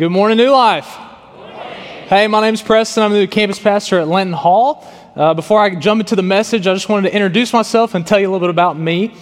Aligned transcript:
Good 0.00 0.08
morning, 0.08 0.38
New 0.38 0.48
Life. 0.48 0.86
Hey, 2.08 2.26
my 2.26 2.40
name's 2.40 2.62
Preston. 2.62 3.02
I'm 3.02 3.12
the 3.12 3.26
campus 3.26 3.58
pastor 3.58 3.98
at 3.98 4.08
Lenton 4.08 4.32
Hall. 4.32 4.90
Uh, 5.14 5.34
before 5.34 5.60
I 5.60 5.74
jump 5.74 6.00
into 6.00 6.16
the 6.16 6.22
message, 6.22 6.66
I 6.66 6.72
just 6.72 6.88
wanted 6.88 7.10
to 7.10 7.14
introduce 7.14 7.52
myself 7.52 7.94
and 7.94 8.06
tell 8.06 8.18
you 8.18 8.26
a 8.26 8.32
little 8.32 8.40
bit 8.40 8.48
about 8.48 8.78
me. 8.78 9.14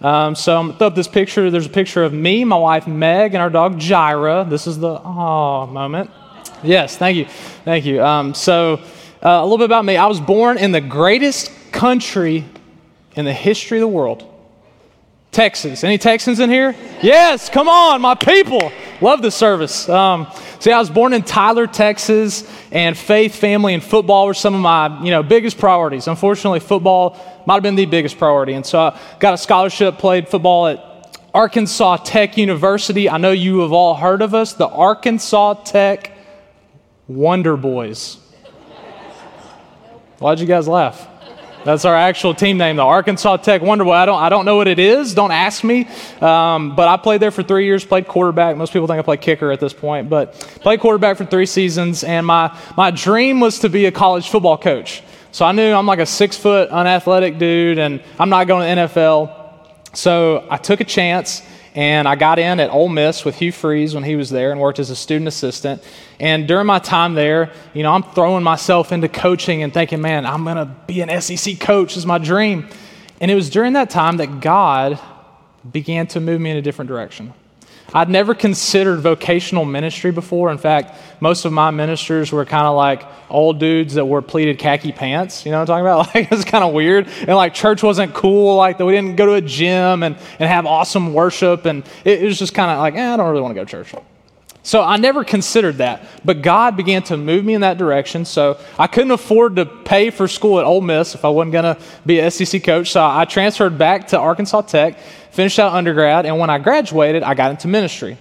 Um, 0.00 0.36
so 0.36 0.56
I'm 0.56 0.66
going 0.66 0.74
to 0.74 0.78
throw 0.78 0.86
up 0.86 0.94
this 0.94 1.08
picture. 1.08 1.50
There's 1.50 1.66
a 1.66 1.68
picture 1.68 2.04
of 2.04 2.12
me, 2.12 2.44
my 2.44 2.54
wife 2.54 2.86
Meg, 2.86 3.34
and 3.34 3.42
our 3.42 3.50
dog 3.50 3.80
Jireh. 3.80 4.46
This 4.48 4.68
is 4.68 4.78
the 4.78 5.00
oh 5.02 5.66
moment. 5.66 6.12
Yes, 6.62 6.96
thank 6.96 7.16
you. 7.16 7.24
Thank 7.64 7.84
you. 7.84 8.00
Um, 8.00 8.32
so 8.32 8.74
uh, 9.24 9.28
a 9.28 9.42
little 9.42 9.58
bit 9.58 9.64
about 9.64 9.84
me. 9.84 9.96
I 9.96 10.06
was 10.06 10.20
born 10.20 10.58
in 10.58 10.70
the 10.70 10.80
greatest 10.80 11.50
country 11.72 12.44
in 13.16 13.24
the 13.24 13.32
history 13.32 13.78
of 13.78 13.82
the 13.82 13.88
world. 13.88 14.32
Texas. 15.32 15.82
Any 15.82 15.98
Texans 15.98 16.38
in 16.38 16.50
here? 16.50 16.76
Yes, 17.02 17.48
come 17.48 17.68
on, 17.68 18.00
my 18.00 18.14
people. 18.14 18.70
Love 19.00 19.22
the 19.22 19.30
service. 19.30 19.88
Um, 19.88 20.26
see, 20.58 20.72
I 20.72 20.78
was 20.78 20.90
born 20.90 21.14
in 21.14 21.22
Tyler, 21.22 21.66
Texas, 21.66 22.50
and 22.70 22.96
faith, 22.96 23.34
family, 23.34 23.72
and 23.72 23.82
football 23.82 24.26
were 24.26 24.34
some 24.34 24.54
of 24.54 24.60
my 24.60 25.02
you 25.02 25.10
know 25.10 25.22
biggest 25.22 25.58
priorities. 25.58 26.06
Unfortunately, 26.06 26.60
football 26.60 27.16
might 27.46 27.54
have 27.54 27.62
been 27.62 27.76
the 27.76 27.86
biggest 27.86 28.18
priority, 28.18 28.52
and 28.52 28.64
so 28.64 28.78
I 28.78 29.00
got 29.18 29.32
a 29.32 29.38
scholarship, 29.38 29.98
played 29.98 30.28
football 30.28 30.66
at 30.66 31.18
Arkansas 31.32 31.98
Tech 31.98 32.36
University. 32.36 33.08
I 33.08 33.16
know 33.16 33.30
you 33.30 33.60
have 33.60 33.72
all 33.72 33.94
heard 33.94 34.20
of 34.20 34.34
us, 34.34 34.52
the 34.52 34.68
Arkansas 34.68 35.54
Tech 35.64 36.12
Wonder 37.08 37.56
Boys. 37.56 38.18
Why'd 40.18 40.40
you 40.40 40.46
guys 40.46 40.68
laugh? 40.68 41.09
That's 41.62 41.84
our 41.84 41.94
actual 41.94 42.34
team 42.34 42.56
name, 42.56 42.76
the 42.76 42.82
Arkansas 42.82 43.36
Tech 43.38 43.60
Wonder 43.60 43.84
Boy. 43.84 43.92
I 43.92 44.06
don't, 44.06 44.22
I 44.22 44.30
don't 44.30 44.46
know 44.46 44.56
what 44.56 44.66
it 44.66 44.78
is. 44.78 45.12
Don't 45.12 45.30
ask 45.30 45.62
me. 45.62 45.86
Um, 46.20 46.74
but 46.74 46.88
I 46.88 46.96
played 46.96 47.20
there 47.20 47.30
for 47.30 47.42
three 47.42 47.66
years, 47.66 47.84
played 47.84 48.08
quarterback. 48.08 48.56
Most 48.56 48.72
people 48.72 48.86
think 48.86 48.98
I 48.98 49.02
play 49.02 49.18
kicker 49.18 49.52
at 49.52 49.60
this 49.60 49.74
point, 49.74 50.08
but 50.08 50.32
played 50.62 50.80
quarterback 50.80 51.18
for 51.18 51.26
three 51.26 51.44
seasons. 51.44 52.02
And 52.02 52.26
my, 52.26 52.56
my 52.78 52.90
dream 52.90 53.40
was 53.40 53.58
to 53.58 53.68
be 53.68 53.84
a 53.84 53.92
college 53.92 54.30
football 54.30 54.56
coach. 54.56 55.02
So 55.32 55.44
I 55.44 55.52
knew 55.52 55.72
I'm 55.72 55.86
like 55.86 55.98
a 55.98 56.06
six 56.06 56.36
foot 56.36 56.70
unathletic 56.70 57.38
dude 57.38 57.78
and 57.78 58.02
I'm 58.18 58.30
not 58.30 58.46
going 58.46 58.76
to 58.76 58.82
NFL. 58.82 59.36
So 59.92 60.46
I 60.48 60.56
took 60.56 60.80
a 60.80 60.84
chance 60.84 61.42
and 61.74 62.08
I 62.08 62.16
got 62.16 62.38
in 62.38 62.58
at 62.58 62.70
Ole 62.70 62.88
Miss 62.88 63.24
with 63.24 63.36
Hugh 63.36 63.52
Freeze 63.52 63.94
when 63.94 64.02
he 64.02 64.16
was 64.16 64.30
there 64.30 64.50
and 64.50 64.60
worked 64.60 64.78
as 64.78 64.90
a 64.90 64.96
student 64.96 65.28
assistant. 65.28 65.82
And 66.18 66.48
during 66.48 66.66
my 66.66 66.80
time 66.80 67.14
there, 67.14 67.52
you 67.74 67.82
know, 67.82 67.92
I'm 67.92 68.02
throwing 68.02 68.42
myself 68.42 68.90
into 68.90 69.08
coaching 69.08 69.62
and 69.62 69.72
thinking, 69.72 70.00
man, 70.00 70.26
I'm 70.26 70.44
going 70.44 70.56
to 70.56 70.74
be 70.86 71.00
an 71.00 71.20
SEC 71.20 71.60
coach 71.60 71.96
is 71.96 72.04
my 72.04 72.18
dream. 72.18 72.68
And 73.20 73.30
it 73.30 73.34
was 73.34 73.50
during 73.50 73.74
that 73.74 73.90
time 73.90 74.16
that 74.16 74.40
God 74.40 74.98
began 75.70 76.06
to 76.08 76.20
move 76.20 76.40
me 76.40 76.50
in 76.50 76.56
a 76.56 76.62
different 76.62 76.88
direction. 76.88 77.34
I'd 77.92 78.08
never 78.08 78.34
considered 78.34 79.00
vocational 79.00 79.64
ministry 79.64 80.12
before. 80.12 80.50
In 80.50 80.58
fact, 80.58 80.96
most 81.20 81.44
of 81.44 81.52
my 81.52 81.70
ministers 81.70 82.32
were 82.32 82.44
kind 82.44 82.66
of 82.66 82.76
like 82.76 83.02
old 83.28 83.58
dudes 83.58 83.94
that 83.94 84.04
wore 84.04 84.22
pleated 84.22 84.58
khaki 84.58 84.92
pants. 84.92 85.44
You 85.44 85.52
know 85.52 85.60
what 85.60 85.70
I'm 85.70 85.84
talking 85.84 85.86
about? 85.86 86.14
Like, 86.14 86.32
it's 86.32 86.44
kind 86.44 86.64
of 86.64 86.72
weird. 86.72 87.06
And 87.20 87.36
like, 87.36 87.54
church 87.54 87.82
wasn't 87.82 88.14
cool. 88.14 88.56
Like, 88.56 88.78
we 88.78 88.92
didn't 88.92 89.16
go 89.16 89.26
to 89.26 89.34
a 89.34 89.40
gym 89.40 90.02
and, 90.02 90.16
and 90.38 90.48
have 90.48 90.66
awesome 90.66 91.14
worship. 91.14 91.66
And 91.66 91.84
it, 92.04 92.22
it 92.22 92.24
was 92.24 92.38
just 92.38 92.54
kind 92.54 92.70
of 92.70 92.78
like, 92.78 92.94
eh, 92.94 93.14
I 93.14 93.16
don't 93.16 93.28
really 93.30 93.42
want 93.42 93.54
to 93.54 93.60
go 93.60 93.64
to 93.64 93.70
church. 93.70 93.94
So 94.62 94.82
I 94.82 94.98
never 94.98 95.24
considered 95.24 95.78
that, 95.78 96.06
but 96.22 96.42
God 96.42 96.76
began 96.76 97.02
to 97.04 97.16
move 97.16 97.44
me 97.44 97.54
in 97.54 97.62
that 97.62 97.78
direction. 97.78 98.26
So 98.26 98.58
I 98.78 98.86
couldn't 98.86 99.10
afford 99.10 99.56
to 99.56 99.64
pay 99.64 100.10
for 100.10 100.28
school 100.28 100.60
at 100.60 100.66
Ole 100.66 100.82
Miss 100.82 101.14
if 101.14 101.24
I 101.24 101.28
wasn't 101.28 101.52
going 101.52 101.74
to 101.74 101.78
be 102.04 102.18
a 102.18 102.30
SEC 102.30 102.62
coach. 102.62 102.90
So 102.90 103.02
I 103.02 103.24
transferred 103.24 103.78
back 103.78 104.08
to 104.08 104.18
Arkansas 104.18 104.62
Tech, 104.62 104.98
finished 105.30 105.58
out 105.58 105.72
undergrad, 105.72 106.26
and 106.26 106.38
when 106.38 106.50
I 106.50 106.58
graduated, 106.58 107.22
I 107.22 107.34
got 107.34 107.50
into 107.50 107.68
ministry. 107.68 108.18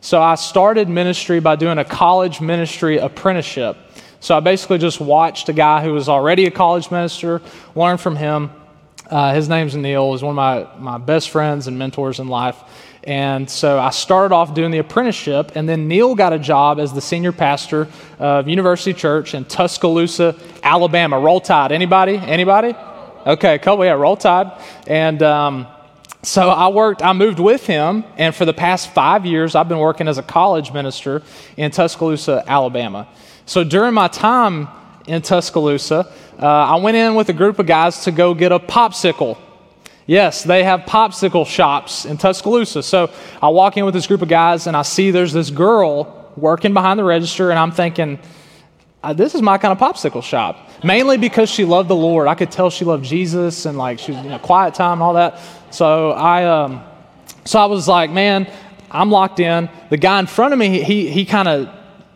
So 0.00 0.20
I 0.20 0.34
started 0.34 0.88
ministry 0.88 1.40
by 1.40 1.56
doing 1.56 1.78
a 1.78 1.84
college 1.84 2.40
ministry 2.40 2.98
apprenticeship. 2.98 3.76
So 4.20 4.36
I 4.36 4.40
basically 4.40 4.78
just 4.78 5.00
watched 5.00 5.48
a 5.48 5.52
guy 5.52 5.82
who 5.82 5.92
was 5.92 6.08
already 6.08 6.46
a 6.46 6.50
college 6.50 6.90
minister, 6.90 7.40
learned 7.74 8.00
from 8.00 8.16
him. 8.16 8.50
Uh, 9.08 9.32
his 9.32 9.48
name's 9.48 9.74
Neil. 9.74 10.12
He's 10.12 10.22
one 10.22 10.36
of 10.38 10.76
my, 10.78 10.78
my 10.78 10.98
best 10.98 11.30
friends 11.30 11.66
and 11.66 11.78
mentors 11.78 12.20
in 12.20 12.28
life. 12.28 12.56
And 13.04 13.48
so 13.48 13.78
I 13.78 13.90
started 13.90 14.34
off 14.34 14.54
doing 14.54 14.70
the 14.70 14.78
apprenticeship, 14.78 15.52
and 15.54 15.68
then 15.68 15.88
Neil 15.88 16.14
got 16.14 16.32
a 16.32 16.38
job 16.38 16.80
as 16.80 16.92
the 16.92 17.00
senior 17.00 17.32
pastor 17.32 17.88
of 18.18 18.48
University 18.48 18.92
Church 18.92 19.34
in 19.34 19.44
Tuscaloosa, 19.44 20.36
Alabama. 20.62 21.18
Roll 21.18 21.40
Tide. 21.40 21.72
Anybody? 21.72 22.16
Anybody? 22.16 22.74
Okay, 23.26 23.58
couple. 23.58 23.84
Yeah, 23.84 23.92
Roll 23.92 24.16
Tide. 24.16 24.50
And 24.86 25.22
um, 25.22 25.66
so 26.22 26.48
I 26.48 26.68
worked, 26.68 27.02
I 27.02 27.12
moved 27.12 27.38
with 27.38 27.66
him, 27.66 28.04
and 28.16 28.34
for 28.34 28.44
the 28.44 28.52
past 28.52 28.92
five 28.92 29.24
years, 29.24 29.54
I've 29.54 29.68
been 29.68 29.78
working 29.78 30.08
as 30.08 30.18
a 30.18 30.22
college 30.22 30.72
minister 30.72 31.22
in 31.56 31.70
Tuscaloosa, 31.70 32.44
Alabama. 32.46 33.08
So 33.46 33.62
during 33.62 33.94
my 33.94 34.08
time 34.08 34.68
in 35.06 35.22
Tuscaloosa, 35.22 36.12
uh, 36.40 36.46
I 36.46 36.76
went 36.76 36.96
in 36.96 37.14
with 37.14 37.28
a 37.28 37.32
group 37.32 37.58
of 37.58 37.66
guys 37.66 38.04
to 38.04 38.10
go 38.10 38.34
get 38.34 38.50
a 38.50 38.58
popsicle 38.58 39.38
Yes, 40.08 40.42
they 40.42 40.64
have 40.64 40.80
popsicle 40.80 41.46
shops 41.46 42.06
in 42.06 42.16
Tuscaloosa. 42.16 42.82
So 42.82 43.12
I 43.42 43.50
walk 43.50 43.76
in 43.76 43.84
with 43.84 43.92
this 43.92 44.06
group 44.06 44.22
of 44.22 44.28
guys 44.28 44.66
and 44.66 44.74
I 44.74 44.80
see 44.80 45.10
there's 45.10 45.34
this 45.34 45.50
girl 45.50 46.32
working 46.34 46.72
behind 46.72 46.98
the 46.98 47.04
register, 47.04 47.50
and 47.50 47.58
I'm 47.58 47.72
thinking, 47.72 48.18
uh, 49.02 49.12
this 49.12 49.34
is 49.34 49.42
my 49.42 49.58
kind 49.58 49.70
of 49.70 49.78
popsicle 49.78 50.22
shop. 50.22 50.70
Mainly 50.82 51.18
because 51.18 51.50
she 51.50 51.66
loved 51.66 51.90
the 51.90 51.96
Lord. 51.96 52.26
I 52.26 52.34
could 52.36 52.50
tell 52.50 52.70
she 52.70 52.86
loved 52.86 53.04
Jesus 53.04 53.66
and 53.66 53.76
like 53.76 53.98
she 53.98 54.12
was, 54.12 54.24
you 54.24 54.30
know, 54.30 54.38
quiet 54.38 54.72
time 54.72 54.94
and 54.94 55.02
all 55.02 55.12
that. 55.12 55.40
So 55.70 56.12
I, 56.12 56.46
um, 56.46 56.82
so 57.44 57.58
I 57.58 57.66
was 57.66 57.86
like, 57.86 58.10
man, 58.10 58.50
I'm 58.90 59.10
locked 59.10 59.40
in. 59.40 59.68
The 59.90 59.98
guy 59.98 60.18
in 60.20 60.26
front 60.26 60.54
of 60.54 60.58
me, 60.58 60.82
he, 60.82 61.10
he 61.10 61.26
kind 61.26 61.48
of 61.48 61.68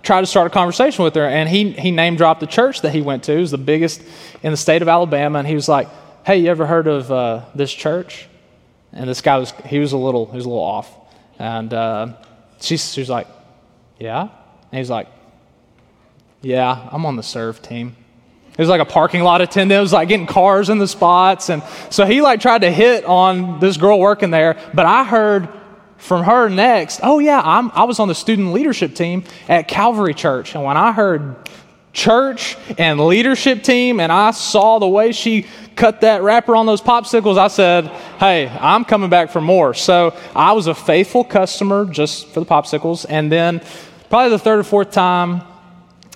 tried 0.02 0.22
to 0.22 0.26
start 0.26 0.46
a 0.46 0.50
conversation 0.50 1.04
with 1.04 1.14
her, 1.16 1.26
and 1.26 1.46
he, 1.46 1.72
he 1.72 1.90
name 1.90 2.16
dropped 2.16 2.40
the 2.40 2.46
church 2.46 2.80
that 2.80 2.92
he 2.92 3.02
went 3.02 3.24
to. 3.24 3.32
It 3.32 3.40
was 3.40 3.50
the 3.50 3.58
biggest 3.58 4.02
in 4.42 4.50
the 4.50 4.56
state 4.56 4.80
of 4.80 4.88
Alabama, 4.88 5.40
and 5.40 5.46
he 5.46 5.54
was 5.54 5.68
like, 5.68 5.88
hey, 6.24 6.38
you 6.38 6.50
ever 6.50 6.66
heard 6.66 6.86
of 6.86 7.10
uh, 7.10 7.44
this 7.54 7.72
church? 7.72 8.28
And 8.92 9.08
this 9.08 9.20
guy 9.20 9.38
was, 9.38 9.52
he 9.66 9.78
was 9.78 9.92
a 9.92 9.96
little, 9.96 10.26
he 10.26 10.36
was 10.36 10.44
a 10.44 10.48
little 10.48 10.62
off. 10.62 10.90
And 11.38 11.72
uh, 11.72 12.14
she, 12.60 12.76
she 12.76 13.00
was 13.00 13.10
like, 13.10 13.26
yeah? 13.98 14.28
And 14.70 14.78
he's 14.78 14.90
like, 14.90 15.08
yeah, 16.42 16.88
I'm 16.92 17.06
on 17.06 17.16
the 17.16 17.22
serve 17.22 17.62
team. 17.62 17.96
It 18.52 18.58
was 18.58 18.68
like 18.68 18.80
a 18.80 18.86
parking 18.86 19.22
lot 19.22 19.40
attendant. 19.40 19.78
It 19.78 19.80
was 19.80 19.92
like 19.92 20.08
getting 20.08 20.26
cars 20.26 20.68
in 20.68 20.78
the 20.78 20.86
spots. 20.86 21.48
And 21.48 21.62
so 21.90 22.04
he 22.04 22.20
like 22.20 22.40
tried 22.40 22.62
to 22.62 22.70
hit 22.70 23.04
on 23.04 23.60
this 23.60 23.76
girl 23.76 23.98
working 23.98 24.30
there. 24.30 24.58
But 24.74 24.86
I 24.86 25.04
heard 25.04 25.48
from 25.96 26.24
her 26.24 26.48
next, 26.48 27.00
oh 27.02 27.18
yeah, 27.18 27.40
I'm, 27.42 27.70
I 27.70 27.84
was 27.84 27.98
on 27.98 28.08
the 28.08 28.14
student 28.14 28.52
leadership 28.52 28.94
team 28.94 29.24
at 29.48 29.68
Calvary 29.68 30.14
Church. 30.14 30.54
And 30.54 30.64
when 30.64 30.76
I 30.76 30.92
heard 30.92 31.36
church 31.92 32.56
and 32.78 33.00
leadership 33.00 33.62
team 33.62 34.00
and 34.00 34.10
I 34.10 34.32
saw 34.32 34.78
the 34.78 34.88
way 34.88 35.12
she 35.12 35.46
cut 35.76 36.02
that 36.02 36.22
wrapper 36.22 36.54
on 36.56 36.66
those 36.66 36.80
popsicles, 36.80 37.38
I 37.38 37.48
said, 37.48 37.86
hey, 38.18 38.48
I'm 38.48 38.84
coming 38.84 39.10
back 39.10 39.30
for 39.30 39.40
more. 39.40 39.74
So 39.74 40.16
I 40.34 40.52
was 40.52 40.66
a 40.66 40.74
faithful 40.74 41.24
customer 41.24 41.86
just 41.86 42.28
for 42.28 42.40
the 42.40 42.46
popsicles. 42.46 43.06
And 43.08 43.30
then 43.30 43.60
probably 44.08 44.30
the 44.30 44.38
third 44.38 44.60
or 44.60 44.64
fourth 44.64 44.90
time, 44.90 45.42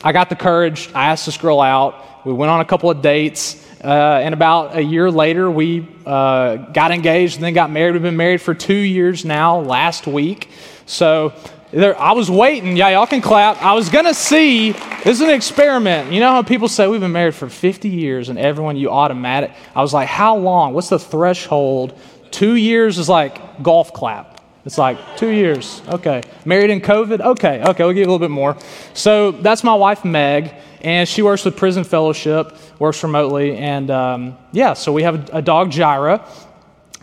I 0.03 0.13
got 0.13 0.29
the 0.29 0.37
courage. 0.37 0.91
I 0.95 1.07
asked 1.07 1.27
this 1.27 1.37
girl 1.37 1.61
out. 1.61 2.27
We 2.27 2.33
went 2.33 2.51
on 2.51 2.61
a 2.61 2.65
couple 2.65 2.91
of 2.91 3.03
dates. 3.03 3.65
Uh, 3.83 4.21
and 4.23 4.35
about 4.35 4.77
a 4.77 4.83
year 4.83 5.11
later, 5.11 5.51
we 5.51 5.89
uh, 6.05 6.57
got 6.57 6.91
engaged 6.91 7.37
and 7.37 7.45
then 7.45 7.55
got 7.55 7.71
married. 7.71 7.93
We've 7.93 8.03
been 8.03 8.17
married 8.17 8.41
for 8.41 8.55
two 8.55 8.75
years 8.75 9.25
now, 9.25 9.61
last 9.61 10.07
week. 10.07 10.49
So 10.87 11.33
there, 11.81 12.01
I 12.01 12.13
was 12.13 12.31
waiting. 12.31 12.77
Yeah, 12.77 12.89
y'all 12.89 13.07
can 13.07 13.21
clap. 13.21 13.61
I 13.63 13.75
was 13.75 13.89
going 13.91 14.07
to 14.07 14.15
see, 14.15 14.73
this 14.73 15.07
is 15.07 15.21
an 15.21 15.31
experiment. 15.31 16.11
You 16.11 16.21
know 16.21 16.31
how 16.31 16.43
people 16.43 16.69
say 16.69 16.87
we've 16.89 17.01
been 17.01 17.13
married 17.13 17.35
for 17.35 17.49
50 17.49 17.89
years 17.89 18.29
and 18.29 18.39
everyone 18.39 18.77
you 18.77 18.91
automatic. 18.91 19.53
I 19.75 19.83
was 19.83 19.93
like, 19.93 20.09
how 20.09 20.37
long? 20.37 20.73
What's 20.73 20.89
the 20.89 20.99
threshold? 20.99 21.99
Two 22.31 22.55
years 22.55 22.99
is 22.99 23.09
like 23.09 23.63
golf 23.63 23.93
clap. 23.93 24.41
It's 24.65 24.79
like 24.79 25.17
two 25.17 25.29
years. 25.29 25.83
Okay. 25.89 26.23
Married 26.45 26.71
in 26.71 26.81
COVID? 26.81 27.21
Okay. 27.21 27.63
Okay. 27.63 27.85
We'll 27.85 27.93
you 27.93 28.03
a 28.03 28.07
little 28.07 28.19
bit 28.19 28.31
more. 28.31 28.57
So 28.95 29.31
that's 29.31 29.63
my 29.63 29.75
wife, 29.75 30.05
Meg, 30.05 30.55
and 30.81 31.09
she 31.09 31.23
works 31.23 31.45
with 31.45 31.57
Prison 31.57 31.85
Fellowship, 31.85 32.57
works 32.81 33.03
remotely. 33.03 33.57
And 33.57 33.91
um, 33.91 34.39
yeah, 34.51 34.73
so 34.73 34.93
we 34.93 35.03
have 35.03 35.29
a, 35.31 35.39
a 35.39 35.43
dog, 35.43 35.71
Jireh, 35.71 36.27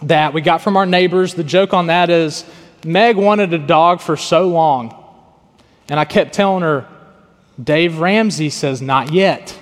that 0.02 0.34
we 0.34 0.42
got 0.42 0.62
from 0.62 0.78
our 0.78 0.86
neighbors. 0.86 1.36
The 1.36 1.44
joke 1.44 1.74
on 1.74 1.88
that 1.88 2.10
is, 2.10 2.44
Meg 2.86 3.16
wanted 3.16 3.54
a 3.54 3.58
dog 3.58 4.02
for 4.02 4.18
so 4.18 4.48
long, 4.48 4.94
and 5.90 6.00
I 6.00 6.06
kept 6.06 6.34
telling 6.34 6.64
her, 6.64 6.88
Dave 7.62 8.00
Ramsey 8.00 8.50
says, 8.50 8.82
not 8.82 9.12
yet. 9.12 9.58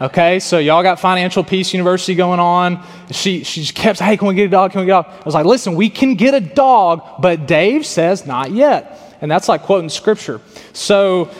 Okay, 0.00 0.38
so 0.38 0.58
y'all 0.58 0.84
got 0.84 1.00
Financial 1.00 1.42
Peace 1.42 1.72
University 1.72 2.14
going 2.14 2.38
on. 2.38 2.84
She, 3.10 3.42
she 3.42 3.62
just 3.62 3.74
kept 3.74 3.98
saying, 3.98 4.10
hey, 4.10 4.16
can 4.16 4.28
we 4.28 4.34
get 4.34 4.44
a 4.44 4.48
dog? 4.48 4.70
Can 4.70 4.82
we 4.82 4.86
get 4.86 5.00
a 5.00 5.02
dog? 5.02 5.12
I 5.20 5.24
was 5.24 5.34
like, 5.34 5.44
listen, 5.44 5.74
we 5.74 5.90
can 5.90 6.14
get 6.14 6.34
a 6.34 6.40
dog, 6.40 7.20
but 7.20 7.48
Dave 7.48 7.84
says 7.84 8.24
not 8.24 8.52
yet. 8.52 9.16
And 9.20 9.28
that's 9.28 9.48
like 9.48 9.62
quoting 9.62 9.88
scripture. 9.88 10.40
So 10.72 11.30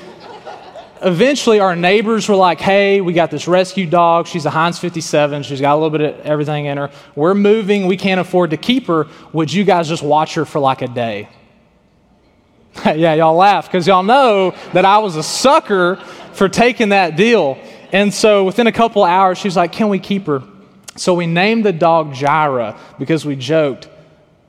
eventually 1.03 1.61
our 1.61 1.77
neighbors 1.77 2.29
were 2.29 2.37
like, 2.37 2.61
hey, 2.61 3.01
we 3.01 3.13
got 3.13 3.31
this 3.31 3.49
rescue 3.49 3.87
dog. 3.87 4.27
She's 4.27 4.47
a 4.47 4.51
Heinz 4.51 4.79
57. 4.79 5.43
She's 5.43 5.61
got 5.61 5.75
a 5.75 5.77
little 5.77 5.91
bit 5.91 6.01
of 6.01 6.27
everything 6.27 6.67
in 6.67 6.79
her. 6.79 6.91
We're 7.15 7.35
moving. 7.35 7.87
We 7.87 7.97
can't 7.97 8.21
afford 8.21 8.51
to 8.51 8.57
keep 8.57 8.87
her. 8.87 9.07
Would 9.33 9.53
you 9.53 9.65
guys 9.65 9.89
just 9.89 10.03
watch 10.03 10.35
her 10.35 10.45
for 10.45 10.59
like 10.59 10.83
a 10.83 10.89
day? 10.89 11.29
yeah, 12.85 13.15
y'all 13.15 13.35
laugh 13.35 13.67
because 13.67 13.87
y'all 13.87 14.03
know 14.03 14.55
that 14.73 14.85
I 14.85 14.99
was 14.99 15.17
a 15.17 15.23
sucker 15.23 15.97
for 16.33 16.49
taking 16.49 16.91
that 16.91 17.17
deal. 17.17 17.59
And 17.93 18.13
so 18.13 18.45
within 18.45 18.67
a 18.67 18.73
couple 18.73 19.05
hours, 19.05 19.39
she's 19.39 19.57
like, 19.57 19.73
can 19.73 19.89
we 19.89 19.99
keep 19.99 20.27
her? 20.27 20.43
So 20.97 21.15
we 21.15 21.27
named 21.27 21.65
the 21.65 21.73
dog 21.73 22.13
Jireh 22.15 22.77
because 22.99 23.25
we 23.25 23.37
joked 23.37 23.89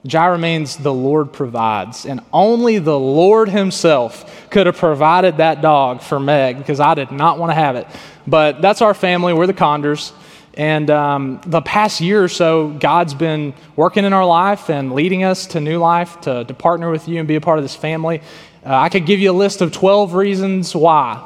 Jireh 0.06 0.38
means 0.38 0.78
the 0.78 0.94
Lord 0.94 1.34
provides. 1.34 2.06
And 2.06 2.22
only 2.32 2.80
the 2.80 2.98
Lord 2.98 3.50
Himself 3.50 4.50
could 4.50 4.66
have 4.66 4.78
provided 4.78 5.38
that 5.38 5.62
dog 5.62 6.02
for 6.02 6.20
Meg 6.20 6.58
because 6.58 6.80
I 6.80 6.94
did 6.94 7.12
not 7.12 7.38
want 7.38 7.52
to 7.52 7.56
have 7.56 7.76
it. 7.76 7.88
But 8.26 8.62
that's 8.62 8.82
our 8.82 8.94
family. 8.94 9.34
We're 9.34 9.48
the 9.48 9.54
Condors. 9.54 10.14
And 10.54 10.90
um, 10.90 11.42
the 11.46 11.62
past 11.62 12.02
year 12.02 12.24
or 12.24 12.28
so, 12.28 12.70
God's 12.70 13.14
been 13.14 13.54
working 13.76 14.04
in 14.04 14.14
our 14.14 14.26
life 14.26 14.70
and 14.70 14.94
leading 14.94 15.24
us 15.24 15.48
to 15.48 15.62
new 15.62 15.80
life, 15.80 16.20
to, 16.22 16.44
to 16.44 16.54
partner 16.54 16.90
with 16.90 17.08
you 17.08 17.20
and 17.20 17.28
be 17.28 17.36
a 17.36 17.42
part 17.42 17.60
of 17.60 17.64
this 17.64 17.76
family. 17.76 18.22
Uh, 18.66 18.76
I 18.76 18.90
could 18.90 19.06
give 19.06 19.20
you 19.20 19.32
a 19.32 19.34
list 19.34 19.62
of 19.62 19.72
12 19.72 20.16
reasons 20.16 20.76
why. 20.76 21.26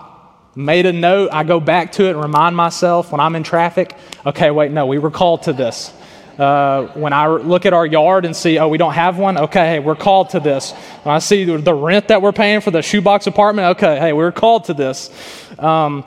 Made 0.55 0.85
a 0.85 0.93
note, 0.93 1.31
I 1.31 1.43
go 1.43 1.59
back 1.59 1.93
to 1.93 2.05
it 2.05 2.11
and 2.11 2.21
remind 2.21 2.55
myself 2.55 3.11
when 3.11 3.19
I'm 3.19 3.35
in 3.35 3.43
traffic 3.43 3.95
okay, 4.25 4.51
wait, 4.51 4.71
no, 4.71 4.85
we 4.85 4.99
were 4.99 5.11
called 5.11 5.43
to 5.43 5.53
this. 5.53 5.91
Uh, 6.37 6.87
when 6.93 7.13
I 7.13 7.27
look 7.27 7.65
at 7.65 7.73
our 7.73 7.85
yard 7.85 8.25
and 8.25 8.35
see, 8.35 8.57
oh, 8.57 8.67
we 8.67 8.79
don't 8.79 8.93
have 8.93 9.17
one, 9.17 9.37
okay, 9.37 9.67
hey, 9.67 9.79
we're 9.79 9.95
called 9.95 10.31
to 10.31 10.39
this. 10.39 10.71
When 11.03 11.13
I 11.13 11.19
see 11.19 11.43
the 11.43 11.73
rent 11.73 12.07
that 12.07 12.21
we're 12.21 12.31
paying 12.31 12.61
for 12.61 12.71
the 12.71 12.81
shoebox 12.81 13.27
apartment, 13.27 13.77
okay, 13.77 13.99
hey, 13.99 14.13
we're 14.13 14.31
called 14.31 14.65
to 14.65 14.73
this. 14.73 15.11
Um, 15.59 16.03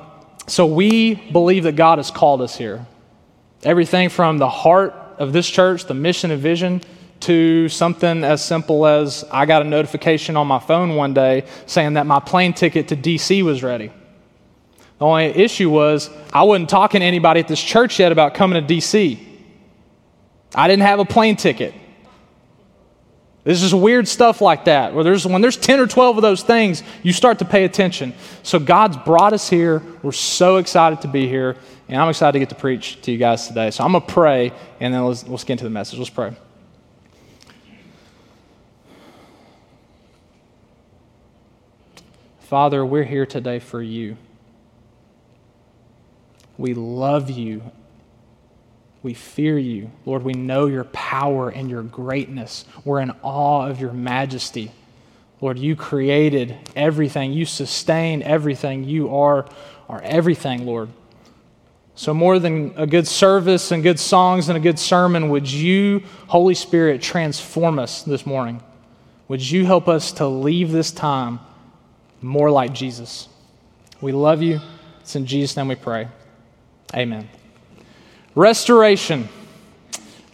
so 0.48 0.66
we 0.66 1.14
believe 1.14 1.64
that 1.64 1.76
God 1.76 1.98
has 1.98 2.10
called 2.10 2.42
us 2.42 2.56
here. 2.56 2.86
Everything 3.62 4.08
from 4.08 4.38
the 4.38 4.48
heart 4.48 4.94
of 5.18 5.32
this 5.32 5.48
church, 5.48 5.84
the 5.84 5.94
mission 5.94 6.30
and 6.30 6.40
vision, 6.40 6.82
to 7.20 7.68
something 7.68 8.24
as 8.24 8.44
simple 8.44 8.86
as 8.86 9.24
I 9.30 9.46
got 9.46 9.62
a 9.62 9.64
notification 9.64 10.36
on 10.36 10.46
my 10.46 10.58
phone 10.58 10.96
one 10.96 11.14
day 11.14 11.44
saying 11.66 11.94
that 11.94 12.06
my 12.06 12.20
plane 12.20 12.52
ticket 12.52 12.88
to 12.88 12.96
DC 12.96 13.42
was 13.42 13.62
ready. 13.62 13.90
The 14.98 15.04
only 15.04 15.26
issue 15.26 15.70
was 15.70 16.10
I 16.32 16.42
wasn't 16.42 16.70
talking 16.70 17.00
to 17.00 17.06
anybody 17.06 17.40
at 17.40 17.48
this 17.48 17.62
church 17.62 17.98
yet 17.98 18.12
about 18.12 18.34
coming 18.34 18.64
to 18.64 18.74
DC. 18.74 19.18
I 20.54 20.68
didn't 20.68 20.82
have 20.82 21.00
a 21.00 21.04
plane 21.04 21.36
ticket. 21.36 21.74
There's 23.46 23.60
just 23.60 23.74
weird 23.74 24.08
stuff 24.08 24.40
like 24.40 24.64
that. 24.64 24.92
Where 24.92 25.04
there's, 25.04 25.24
when 25.24 25.40
there's 25.40 25.56
10 25.56 25.78
or 25.78 25.86
12 25.86 26.16
of 26.16 26.22
those 26.22 26.42
things, 26.42 26.82
you 27.04 27.12
start 27.12 27.38
to 27.38 27.44
pay 27.44 27.64
attention. 27.64 28.12
So 28.42 28.58
God's 28.58 28.96
brought 28.96 29.32
us 29.32 29.48
here. 29.48 29.82
We're 30.02 30.10
so 30.10 30.56
excited 30.56 31.02
to 31.02 31.08
be 31.08 31.28
here. 31.28 31.56
And 31.88 32.02
I'm 32.02 32.08
excited 32.08 32.32
to 32.32 32.38
get 32.40 32.48
to 32.48 32.56
preach 32.56 33.00
to 33.02 33.12
you 33.12 33.18
guys 33.18 33.46
today. 33.46 33.70
So 33.70 33.84
I'm 33.84 33.92
going 33.92 34.04
to 34.04 34.12
pray, 34.12 34.52
and 34.80 34.92
then 34.92 35.04
let's, 35.04 35.28
let's 35.28 35.44
get 35.44 35.52
into 35.52 35.64
the 35.64 35.70
message. 35.70 35.98
Let's 35.98 36.10
pray. 36.10 36.34
Father, 42.40 42.84
we're 42.84 43.04
here 43.04 43.26
today 43.26 43.60
for 43.60 43.80
you. 43.80 44.16
We 46.58 46.74
love 46.74 47.30
you 47.30 47.62
we 49.02 49.14
fear 49.14 49.58
you. 49.58 49.90
Lord, 50.04 50.24
we 50.24 50.32
know 50.32 50.66
your 50.66 50.84
power 50.84 51.48
and 51.48 51.70
your 51.70 51.82
greatness. 51.82 52.64
We're 52.84 53.00
in 53.00 53.12
awe 53.22 53.66
of 53.66 53.80
your 53.80 53.92
majesty. 53.92 54.72
Lord, 55.40 55.58
you 55.58 55.76
created 55.76 56.56
everything, 56.74 57.32
you 57.32 57.44
sustain 57.44 58.22
everything. 58.22 58.84
You 58.84 59.14
are, 59.14 59.46
are 59.88 60.00
everything, 60.02 60.64
Lord. 60.64 60.88
So, 61.94 62.12
more 62.12 62.38
than 62.38 62.74
a 62.76 62.86
good 62.86 63.06
service 63.06 63.70
and 63.70 63.82
good 63.82 63.98
songs 63.98 64.48
and 64.48 64.56
a 64.56 64.60
good 64.60 64.78
sermon, 64.78 65.30
would 65.30 65.50
you, 65.50 66.02
Holy 66.26 66.54
Spirit, 66.54 67.00
transform 67.00 67.78
us 67.78 68.02
this 68.02 68.26
morning? 68.26 68.62
Would 69.28 69.48
you 69.48 69.64
help 69.64 69.88
us 69.88 70.12
to 70.12 70.26
leave 70.26 70.72
this 70.72 70.90
time 70.90 71.40
more 72.20 72.50
like 72.50 72.72
Jesus? 72.72 73.28
We 74.00 74.12
love 74.12 74.42
you. 74.42 74.60
It's 75.00 75.16
in 75.16 75.26
Jesus' 75.26 75.56
name 75.56 75.68
we 75.68 75.74
pray. 75.74 76.08
Amen. 76.94 77.28
Restoration. 78.36 79.28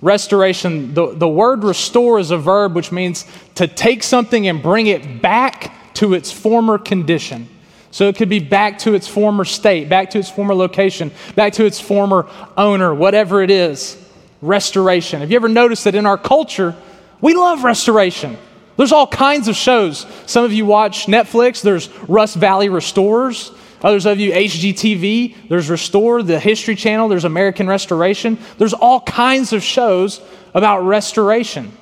Restoration. 0.03 0.93
The, 0.93 1.15
the 1.15 1.29
word 1.29 1.63
restore 1.63 2.19
is 2.19 2.33
a 2.33 2.37
verb 2.37 2.75
which 2.75 2.91
means 2.91 3.25
to 3.55 3.69
take 3.69 4.03
something 4.03 4.49
and 4.49 4.61
bring 4.61 4.89
it 4.89 5.23
back 5.23 5.95
to 5.95 6.13
its 6.13 6.33
former 6.33 6.79
condition. 6.79 7.49
So 7.93 8.09
it 8.09 8.17
could 8.17 8.29
be 8.29 8.41
back 8.41 8.81
to 8.81 8.95
its 8.95 9.07
former 9.07 9.45
state, 9.45 9.89
back 9.89 10.11
to 10.11 10.19
its 10.19 10.29
former 10.29 10.55
location, 10.55 11.13
back 11.37 11.53
to 11.55 11.65
its 11.65 11.79
former 11.79 12.29
owner, 12.57 12.93
whatever 12.93 13.41
it 13.41 13.51
is. 13.51 13.97
Restoration. 14.41 15.21
Have 15.21 15.31
you 15.31 15.37
ever 15.37 15.49
noticed 15.49 15.85
that 15.85 15.95
in 15.95 16.05
our 16.05 16.19
culture, 16.19 16.75
we 17.21 17.35
love 17.35 17.63
restoration? 17.63 18.37
There's 18.77 18.91
all 18.91 19.07
kinds 19.07 19.47
of 19.47 19.55
shows. 19.55 20.07
Some 20.27 20.45
of 20.45 20.53
you 20.53 20.67
watch 20.67 21.07
Netflix, 21.07 21.63
there's 21.63 21.89
Rust 22.09 22.35
Valley 22.35 22.69
Restorers. 22.69 23.53
Others 23.83 24.07
of 24.07 24.21
you, 24.21 24.33
HGTV, 24.33 25.49
there's 25.49 25.69
Restore, 25.69 26.23
the 26.23 26.39
History 26.39 26.77
Channel, 26.77 27.09
there's 27.09 27.25
American 27.25 27.67
Restoration. 27.67 28.39
There's 28.59 28.75
all 28.75 29.01
kinds 29.01 29.53
of 29.53 29.63
shows 29.63 30.21
about 30.55 30.83
restoration. 30.83 31.73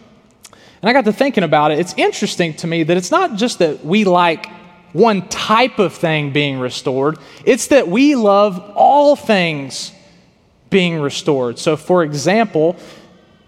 And 0.82 0.88
I 0.88 0.92
got 0.94 1.04
to 1.04 1.12
thinking 1.12 1.44
about 1.44 1.72
it. 1.72 1.78
It's 1.78 1.94
interesting 1.96 2.54
to 2.54 2.66
me 2.66 2.84
that 2.84 2.96
it's 2.96 3.10
not 3.10 3.36
just 3.36 3.58
that 3.58 3.84
we 3.84 4.04
like 4.04 4.46
one 4.92 5.28
type 5.28 5.78
of 5.78 5.94
thing 5.94 6.32
being 6.32 6.58
restored, 6.58 7.18
it's 7.44 7.68
that 7.68 7.86
we 7.86 8.16
love 8.16 8.72
all 8.74 9.14
things 9.14 9.92
being 10.70 11.00
restored. 11.00 11.58
So, 11.58 11.76
for 11.76 12.02
example, 12.02 12.76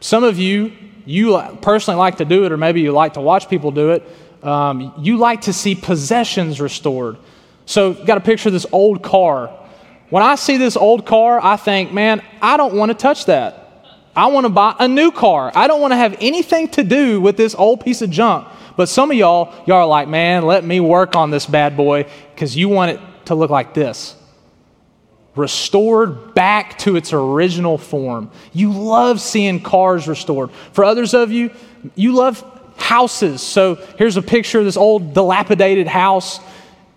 some 0.01 0.25
of 0.25 0.39
you, 0.39 0.73
you 1.07 1.41
personally 1.63 1.99
like 1.99 2.19
to 2.19 2.25
do 2.25 2.45
it, 2.45 2.53
or 2.53 2.57
maybe 2.57 2.81
you 2.81 2.93
like 2.93 3.15
to 3.15 3.21
watch 3.21 3.49
people 3.49 3.71
do 3.71 3.91
it. 3.91 4.03
Um, 4.45 4.93
you 4.99 5.17
like 5.17 5.43
to 5.43 5.53
see 5.53 5.75
possessions 5.75 6.61
restored. 6.61 7.17
So, 7.67 7.95
got 7.95 8.19
a 8.19 8.21
picture 8.21 8.49
of 8.49 8.53
this 8.53 8.67
old 8.73 9.03
car. 9.03 9.49
When 10.11 10.23
I 10.23 10.35
see 10.35 10.57
this 10.57 10.77
old 10.77 11.07
car, 11.07 11.41
I 11.43 11.57
think, 11.57 11.93
man, 11.93 12.23
I 12.41 12.57
don't 12.57 12.75
want 12.75 12.91
to 12.91 12.95
touch 12.95 13.27
that. 13.27 13.63
I 14.15 14.27
want 14.27 14.45
to 14.45 14.51
buy 14.51 14.77
a 14.79 14.87
new 14.87 15.11
car. 15.11 15.51
I 15.55 15.67
don't 15.67 15.81
want 15.81 15.93
to 15.93 15.97
have 15.97 16.17
anything 16.21 16.69
to 16.69 16.85
do 16.85 17.21
with 17.21 17.37
this 17.37 17.55
old 17.55 17.81
piece 17.81 18.03
of 18.03 18.11
junk. 18.11 18.47
But 18.77 18.89
some 18.89 19.11
of 19.11 19.17
y'all, 19.17 19.55
y'all 19.67 19.79
are 19.79 19.87
like, 19.87 20.09
man, 20.09 20.45
let 20.45 20.65
me 20.65 20.81
work 20.81 21.17
on 21.17 21.31
this 21.31 21.47
bad 21.47 21.77
boy 21.77 22.07
because 22.35 22.57
you 22.57 22.69
want 22.69 22.91
it 22.93 23.01
to 23.27 23.35
look 23.35 23.51
like 23.51 23.75
this. 23.75 24.17
Restored 25.35 26.35
back 26.35 26.79
to 26.81 26.97
its 26.97 27.15
original 27.15 27.79
form. 27.79 28.31
You 28.53 28.71
love 28.73 29.19
seeing 29.21 29.63
cars 29.63 30.07
restored. 30.07 30.51
For 30.73 30.85
others 30.85 31.15
of 31.15 31.33
you, 31.33 31.51
you 31.95 32.13
love 32.13 32.45
houses. 32.77 33.41
So 33.41 33.77
here's 33.97 34.19
a 34.19 34.23
picture 34.23 34.59
of 34.59 34.67
this 34.67 34.77
old 34.77 35.15
dilapidated 35.15 35.87
house 35.87 36.39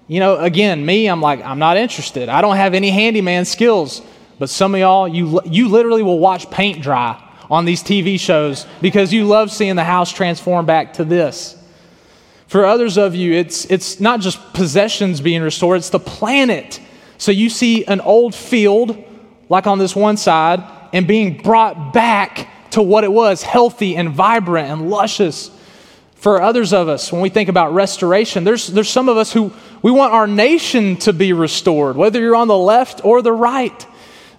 you 0.08 0.20
know, 0.20 0.38
again, 0.38 0.86
me, 0.86 1.08
I'm 1.08 1.22
like, 1.22 1.44
I'm 1.44 1.60
not 1.60 1.78
interested. 1.78 2.30
I 2.30 2.42
don't 2.42 2.58
have 2.58 2.74
any 2.74 2.92
handyman 2.92 3.46
skills. 3.46 4.02
But 4.38 4.50
some 4.50 4.74
of 4.76 4.80
y'all, 4.80 5.08
you, 5.08 5.42
you 5.46 5.70
literally 5.70 6.04
will 6.04 6.20
watch 6.20 6.50
paint 6.52 6.82
dry 6.82 7.22
on 7.50 7.66
these 7.66 7.82
TV 7.82 8.20
shows 8.20 8.66
because 8.82 9.14
you 9.14 9.26
love 9.26 9.52
seeing 9.52 9.76
the 9.76 9.84
house 9.84 10.12
transform 10.12 10.66
back 10.66 10.94
to 10.94 11.06
this. 11.06 11.58
For 12.48 12.66
others 12.66 12.98
of 12.98 13.16
you, 13.16 13.34
it's, 13.34 13.66
it's 13.66 14.00
not 14.00 14.20
just 14.20 14.54
possessions 14.54 15.22
being 15.22 15.42
restored, 15.42 15.78
it's 15.78 15.90
the 15.90 16.00
planet. 16.00 16.80
So 17.18 17.32
you 17.32 17.50
see 17.50 17.86
an 17.86 18.02
old 18.02 18.36
field, 18.36 19.04
like 19.50 19.68
on 19.68 19.80
this 19.80 19.96
one 19.96 20.18
side, 20.18 20.64
and 20.94 21.08
being 21.08 21.38
brought 21.38 21.94
back 21.94 22.50
to 22.72 22.82
what 22.82 23.04
it 23.04 23.12
was 23.12 23.42
healthy 23.42 23.96
and 23.96 24.10
vibrant 24.10 24.70
and 24.70 24.90
luscious. 24.90 25.50
For 26.26 26.42
others 26.42 26.74
of 26.74 26.90
us, 26.90 27.12
when 27.12 27.22
we 27.22 27.30
think 27.30 27.50
about 27.50 27.76
restoration, 27.76 28.46
there's, 28.46 28.66
there's 28.66 28.90
some 28.90 29.10
of 29.10 29.16
us 29.16 29.32
who 29.32 29.54
we 29.84 29.92
want 29.92 30.12
our 30.12 30.26
nation 30.26 30.98
to 31.02 31.14
be 31.14 31.34
restored, 31.34 31.96
whether 31.96 32.20
you're 32.20 32.36
on 32.36 32.48
the 32.48 32.58
left 32.58 33.06
or 33.06 33.22
the 33.22 33.32
right. 33.32 33.86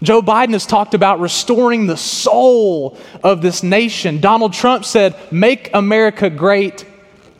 Joe 0.02 0.20
Biden 0.20 0.50
has 0.50 0.66
talked 0.66 0.94
about 0.94 1.20
restoring 1.20 1.86
the 1.86 1.96
soul 1.96 2.98
of 3.22 3.40
this 3.40 3.62
nation. 3.62 4.20
Donald 4.20 4.52
Trump 4.52 4.84
said, 4.84 5.14
Make 5.30 5.70
America 5.74 6.28
great 6.28 6.84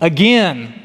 again. 0.01 0.81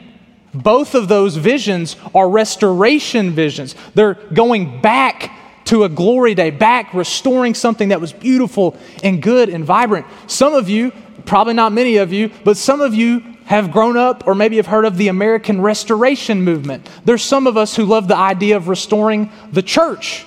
Both 0.55 0.95
of 0.95 1.07
those 1.07 1.35
visions 1.35 1.97
are 2.15 2.27
restoration 2.27 3.29
visions. 3.29 3.75
They're 3.93 4.15
going 4.15 4.81
back 4.81 5.37
to 5.65 5.83
a 5.83 5.89
glory 5.89 6.33
day, 6.33 6.49
back 6.49 6.95
restoring 6.95 7.53
something 7.53 7.89
that 7.89 8.01
was 8.01 8.11
beautiful 8.11 8.75
and 9.03 9.21
good 9.21 9.49
and 9.49 9.63
vibrant. 9.63 10.07
Some 10.25 10.55
of 10.55 10.67
you, 10.67 10.91
probably 11.27 11.53
not 11.53 11.73
many 11.73 11.97
of 11.97 12.11
you, 12.11 12.31
but 12.43 12.57
some 12.57 12.81
of 12.81 12.95
you 12.95 13.30
have 13.51 13.69
grown 13.69 13.97
up 13.97 14.25
or 14.27 14.33
maybe 14.33 14.55
have 14.55 14.67
heard 14.67 14.85
of 14.85 14.95
the 14.95 15.09
American 15.09 15.59
Restoration 15.59 16.41
Movement. 16.41 16.89
There's 17.03 17.21
some 17.21 17.47
of 17.47 17.57
us 17.57 17.75
who 17.75 17.83
love 17.83 18.07
the 18.07 18.15
idea 18.15 18.55
of 18.55 18.69
restoring 18.69 19.29
the 19.51 19.61
church. 19.61 20.25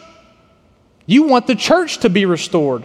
You 1.07 1.23
want 1.23 1.47
the 1.47 1.55
church 1.55 1.99
to 2.01 2.11
be 2.11 2.27
restored. 2.27 2.85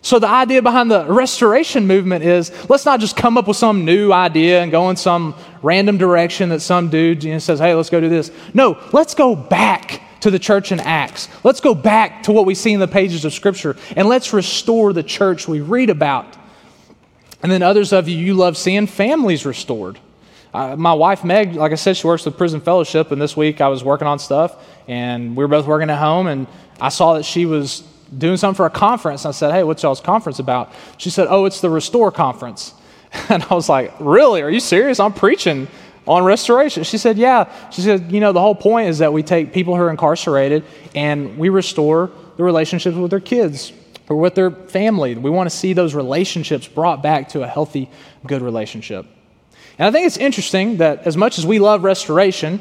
So, 0.00 0.18
the 0.18 0.26
idea 0.26 0.62
behind 0.62 0.90
the 0.90 1.04
restoration 1.04 1.86
movement 1.86 2.24
is 2.24 2.50
let's 2.70 2.86
not 2.86 2.98
just 2.98 3.14
come 3.14 3.36
up 3.36 3.46
with 3.46 3.58
some 3.58 3.84
new 3.84 4.10
idea 4.10 4.62
and 4.62 4.72
go 4.72 4.88
in 4.88 4.96
some 4.96 5.34
random 5.62 5.98
direction 5.98 6.48
that 6.48 6.60
some 6.60 6.88
dude 6.88 7.22
you 7.22 7.32
know, 7.32 7.38
says, 7.38 7.58
hey, 7.58 7.74
let's 7.74 7.90
go 7.90 8.00
do 8.00 8.08
this. 8.08 8.30
No, 8.54 8.82
let's 8.92 9.14
go 9.14 9.36
back 9.36 10.00
to 10.20 10.30
the 10.30 10.38
church 10.38 10.72
in 10.72 10.80
Acts. 10.80 11.28
Let's 11.44 11.60
go 11.60 11.74
back 11.74 12.22
to 12.22 12.32
what 12.32 12.46
we 12.46 12.54
see 12.54 12.72
in 12.72 12.80
the 12.80 12.88
pages 12.88 13.26
of 13.26 13.34
Scripture 13.34 13.76
and 13.96 14.08
let's 14.08 14.32
restore 14.32 14.94
the 14.94 15.02
church 15.02 15.46
we 15.46 15.60
read 15.60 15.90
about. 15.90 16.37
And 17.42 17.52
then 17.52 17.62
others 17.62 17.92
of 17.92 18.08
you, 18.08 18.16
you 18.16 18.34
love 18.34 18.56
seeing 18.56 18.86
families 18.86 19.46
restored. 19.46 19.98
Uh, 20.52 20.76
my 20.76 20.92
wife 20.94 21.24
Meg, 21.24 21.54
like 21.54 21.72
I 21.72 21.76
said, 21.76 21.96
she 21.96 22.06
works 22.06 22.24
with 22.24 22.36
Prison 22.36 22.60
Fellowship, 22.60 23.12
and 23.12 23.20
this 23.20 23.36
week 23.36 23.60
I 23.60 23.68
was 23.68 23.84
working 23.84 24.06
on 24.06 24.18
stuff, 24.18 24.56
and 24.88 25.36
we 25.36 25.44
were 25.44 25.48
both 25.48 25.66
working 25.66 25.90
at 25.90 25.98
home, 25.98 26.26
and 26.26 26.46
I 26.80 26.88
saw 26.88 27.14
that 27.14 27.24
she 27.24 27.46
was 27.46 27.84
doing 28.16 28.36
something 28.36 28.56
for 28.56 28.66
a 28.66 28.70
conference. 28.70 29.24
And 29.24 29.30
I 29.30 29.32
said, 29.32 29.52
Hey, 29.52 29.62
what's 29.62 29.82
y'all's 29.82 30.00
conference 30.00 30.38
about? 30.38 30.72
She 30.96 31.10
said, 31.10 31.26
Oh, 31.28 31.44
it's 31.44 31.60
the 31.60 31.70
Restore 31.70 32.12
Conference. 32.12 32.74
And 33.30 33.42
I 33.44 33.54
was 33.54 33.68
like, 33.68 33.94
Really? 34.00 34.42
Are 34.42 34.50
you 34.50 34.60
serious? 34.60 35.00
I'm 35.00 35.14
preaching 35.14 35.66
on 36.06 36.24
restoration. 36.24 36.84
She 36.84 36.98
said, 36.98 37.18
Yeah. 37.18 37.50
She 37.70 37.82
said, 37.82 38.12
You 38.12 38.20
know, 38.20 38.32
the 38.32 38.40
whole 38.40 38.54
point 38.54 38.88
is 38.88 38.98
that 38.98 39.12
we 39.12 39.22
take 39.22 39.52
people 39.52 39.76
who 39.76 39.82
are 39.82 39.90
incarcerated 39.90 40.64
and 40.94 41.38
we 41.38 41.48
restore 41.48 42.10
the 42.36 42.42
relationships 42.44 42.96
with 42.96 43.10
their 43.10 43.20
kids 43.20 43.72
or 44.08 44.16
with 44.16 44.34
their 44.34 44.50
family. 44.50 45.14
We 45.14 45.30
want 45.30 45.50
to 45.50 45.56
see 45.56 45.72
those 45.72 45.94
relationships 45.94 46.66
brought 46.66 47.02
back 47.02 47.30
to 47.30 47.42
a 47.42 47.46
healthy, 47.46 47.90
good 48.26 48.42
relationship. 48.42 49.06
And 49.78 49.86
I 49.86 49.90
think 49.90 50.06
it's 50.06 50.16
interesting 50.16 50.78
that 50.78 51.06
as 51.06 51.16
much 51.16 51.38
as 51.38 51.46
we 51.46 51.58
love 51.58 51.84
restoration, 51.84 52.60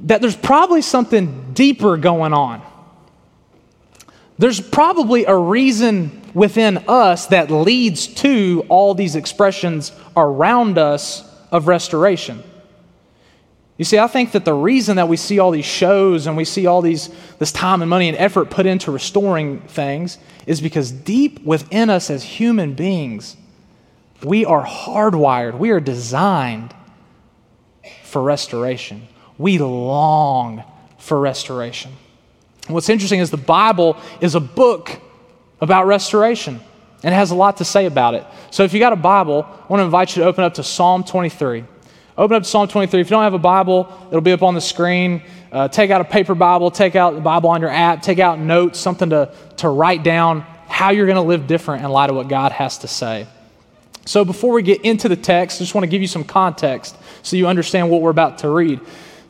that 0.00 0.20
there's 0.20 0.36
probably 0.36 0.82
something 0.82 1.52
deeper 1.54 1.96
going 1.96 2.32
on 2.32 2.62
there's 4.38 4.60
probably 4.60 5.24
a 5.24 5.36
reason 5.36 6.22
within 6.32 6.78
us 6.86 7.26
that 7.26 7.50
leads 7.50 8.06
to 8.06 8.64
all 8.68 8.94
these 8.94 9.16
expressions 9.16 9.92
around 10.16 10.78
us 10.78 11.28
of 11.50 11.66
restoration. 11.66 12.42
You 13.78 13.84
see, 13.84 13.98
I 13.98 14.08
think 14.08 14.32
that 14.32 14.44
the 14.44 14.52
reason 14.52 14.96
that 14.96 15.08
we 15.08 15.16
see 15.16 15.38
all 15.38 15.52
these 15.52 15.64
shows 15.64 16.26
and 16.26 16.36
we 16.36 16.44
see 16.44 16.66
all 16.66 16.82
these 16.82 17.10
this 17.38 17.52
time 17.52 17.80
and 17.80 17.88
money 17.88 18.08
and 18.08 18.18
effort 18.18 18.50
put 18.50 18.66
into 18.66 18.90
restoring 18.90 19.60
things 19.60 20.18
is 20.46 20.60
because 20.60 20.90
deep 20.90 21.44
within 21.44 21.88
us 21.88 22.10
as 22.10 22.24
human 22.24 22.74
beings, 22.74 23.36
we 24.24 24.44
are 24.44 24.66
hardwired, 24.66 25.56
we 25.56 25.70
are 25.70 25.78
designed 25.78 26.74
for 28.02 28.20
restoration. 28.20 29.06
We 29.38 29.58
long 29.58 30.64
for 30.98 31.20
restoration. 31.20 31.92
What's 32.66 32.88
interesting 32.88 33.20
is 33.20 33.30
the 33.30 33.36
Bible 33.36 33.96
is 34.20 34.34
a 34.34 34.40
book 34.40 35.00
about 35.60 35.86
restoration 35.86 36.60
and 37.04 37.14
it 37.14 37.16
has 37.16 37.30
a 37.30 37.36
lot 37.36 37.58
to 37.58 37.64
say 37.64 37.86
about 37.86 38.14
it. 38.14 38.26
So 38.50 38.64
if 38.64 38.74
you 38.74 38.80
got 38.80 38.92
a 38.92 38.96
Bible, 38.96 39.46
I 39.48 39.66
want 39.68 39.80
to 39.80 39.84
invite 39.84 40.16
you 40.16 40.22
to 40.22 40.28
open 40.28 40.42
up 40.42 40.54
to 40.54 40.64
Psalm 40.64 41.04
23. 41.04 41.64
Open 42.18 42.36
up 42.36 42.44
Psalm 42.44 42.66
23. 42.66 43.00
If 43.00 43.06
you 43.06 43.10
don't 43.10 43.22
have 43.22 43.34
a 43.34 43.38
Bible, 43.38 43.88
it'll 44.08 44.20
be 44.20 44.32
up 44.32 44.42
on 44.42 44.54
the 44.54 44.60
screen. 44.60 45.22
Uh, 45.52 45.68
take 45.68 45.92
out 45.92 46.00
a 46.00 46.04
paper 46.04 46.34
Bible, 46.34 46.72
take 46.72 46.96
out 46.96 47.14
the 47.14 47.20
Bible 47.20 47.48
on 47.48 47.60
your 47.60 47.70
app, 47.70 48.02
take 48.02 48.18
out 48.18 48.40
notes, 48.40 48.80
something 48.80 49.10
to, 49.10 49.32
to 49.58 49.68
write 49.68 50.02
down 50.02 50.40
how 50.66 50.90
you're 50.90 51.06
going 51.06 51.14
to 51.14 51.22
live 51.22 51.46
different 51.46 51.84
in 51.84 51.90
light 51.90 52.10
of 52.10 52.16
what 52.16 52.26
God 52.26 52.50
has 52.50 52.78
to 52.78 52.88
say. 52.88 53.28
So 54.04 54.24
before 54.24 54.52
we 54.52 54.64
get 54.64 54.84
into 54.84 55.08
the 55.08 55.14
text, 55.14 55.58
I 55.58 55.60
just 55.60 55.76
want 55.76 55.84
to 55.84 55.88
give 55.88 56.02
you 56.02 56.08
some 56.08 56.24
context 56.24 56.96
so 57.22 57.36
you 57.36 57.46
understand 57.46 57.88
what 57.88 58.02
we're 58.02 58.10
about 58.10 58.38
to 58.38 58.48
read. 58.48 58.80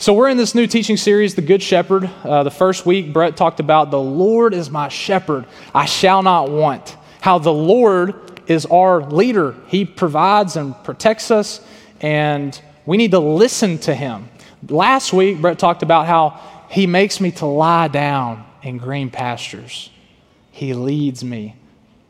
So, 0.01 0.15
we're 0.15 0.29
in 0.29 0.37
this 0.37 0.55
new 0.55 0.69
teaching 0.69 0.97
series, 0.97 1.35
The 1.35 1.43
Good 1.43 1.61
Shepherd. 1.61 2.09
Uh, 2.23 2.45
the 2.45 2.53
first 2.53 2.87
week, 2.87 3.13
Brett 3.13 3.37
talked 3.37 3.59
about 3.59 3.91
the 3.91 4.01
Lord 4.01 4.55
is 4.55 4.71
my 4.71 4.89
shepherd, 4.89 5.45
I 5.75 5.87
shall 5.87 6.23
not 6.23 6.51
want. 6.51 6.97
How 7.21 7.41
the 7.41 7.53
Lord 7.53 8.15
is 8.47 8.65
our 8.67 9.03
leader. 9.03 9.57
He 9.67 9.85
provides 9.85 10.55
and 10.55 10.73
protects 10.85 11.33
us, 11.33 11.61
and 12.01 12.59
we 12.89 12.97
need 12.97 13.11
to 13.11 13.19
listen 13.19 13.77
to 13.81 13.95
Him. 13.95 14.31
Last 14.67 15.13
week, 15.13 15.43
Brett 15.43 15.59
talked 15.59 15.83
about 15.83 16.07
how 16.07 16.41
He 16.71 16.87
makes 16.87 17.21
me 17.21 17.31
to 17.33 17.45
lie 17.45 17.89
down 17.89 18.47
in 18.63 18.79
green 18.79 19.11
pastures, 19.11 19.91
He 20.51 20.73
leads 20.73 21.23
me 21.23 21.55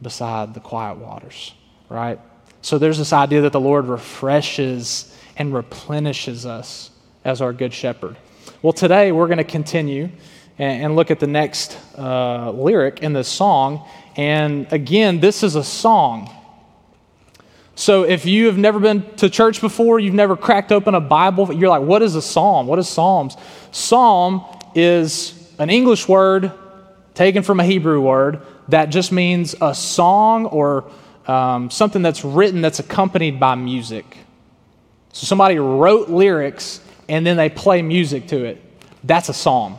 beside 0.00 0.54
the 0.54 0.61
quiet 0.61 0.99
waters, 0.99 1.52
right? 1.88 2.20
So, 2.62 2.78
there's 2.78 2.99
this 2.99 3.12
idea 3.12 3.40
that 3.40 3.52
the 3.52 3.61
Lord 3.61 3.87
refreshes 3.87 5.12
and 5.37 5.52
replenishes 5.52 6.47
us 6.47 6.92
as 7.25 7.40
our 7.40 7.52
good 7.52 7.75
shepherd. 7.75 8.16
Well, 8.62 8.73
today 8.73 9.11
we're 9.11 9.26
going 9.26 9.38
to 9.38 9.44
continue 9.44 10.11
and, 10.58 10.94
look 10.94 11.11
at 11.11 11.18
the 11.18 11.26
next 11.26 11.76
uh, 11.97 12.52
lyric 12.52 13.02
in 13.02 13.12
this 13.12 13.28
song. 13.28 13.88
And 14.16 14.73
again, 14.73 15.18
this 15.20 15.42
is 15.42 15.56
a 15.56 15.64
song. 15.64 16.30
So 17.78 18.02
if 18.02 18.26
you 18.26 18.47
have 18.47 18.58
never 18.58 18.80
been 18.80 19.08
to 19.18 19.30
church 19.30 19.61
before, 19.61 20.00
you've 20.00 20.12
never 20.12 20.37
cracked 20.37 20.73
open 20.73 20.97
a 20.97 21.00
Bible, 21.00 21.52
you're 21.52 21.68
like, 21.68 21.82
what 21.82 22.02
is 22.02 22.16
a 22.16 22.20
psalm? 22.20 22.66
What 22.66 22.80
is 22.80 22.88
Psalms? 22.88 23.37
Psalm 23.70 24.44
is 24.75 25.54
an 25.61 25.70
English 25.70 26.08
word 26.08 26.50
taken 27.14 27.44
from 27.44 27.61
a 27.61 27.64
Hebrew 27.64 28.00
word 28.00 28.42
that 28.66 28.87
just 28.87 29.12
means 29.12 29.54
a 29.61 29.76
song 29.76 30.47
or 30.47 30.90
um, 31.28 31.70
something 31.70 32.02
that's 32.02 32.25
written 32.25 32.62
that's 32.62 32.80
accompanied 32.80 33.38
by 33.38 33.54
music. 33.54 34.18
So 35.12 35.26
somebody 35.26 35.61
wrote 35.61 36.08
lyrics 36.08 36.80
and 37.08 37.25
then 37.25 37.37
they 37.37 37.49
play 37.49 37.80
music 37.80 38.26
to 38.28 38.44
it. 38.44 38.61
That's 39.04 39.28
a 39.28 39.35
psalm. 39.35 39.78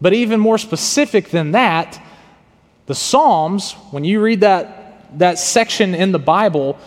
But 0.00 0.12
even 0.12 0.40
more 0.40 0.58
specific 0.58 1.30
than 1.30 1.52
that, 1.52 2.02
the 2.86 2.96
Psalms, 2.96 3.74
when 3.92 4.02
you 4.02 4.20
read 4.20 4.40
that, 4.40 5.18
that 5.20 5.38
section 5.38 5.94
in 5.94 6.10
the 6.10 6.18
Bible, 6.18 6.78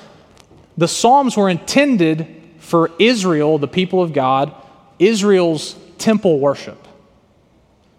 the 0.80 0.88
Psalms 0.88 1.36
were 1.36 1.50
intended 1.50 2.26
for 2.60 2.90
Israel, 3.00 3.58
the 3.58 3.68
people 3.68 4.02
of 4.02 4.14
God, 4.14 4.56
Israel's 4.98 5.76
temple 5.98 6.40
worship. 6.40 6.88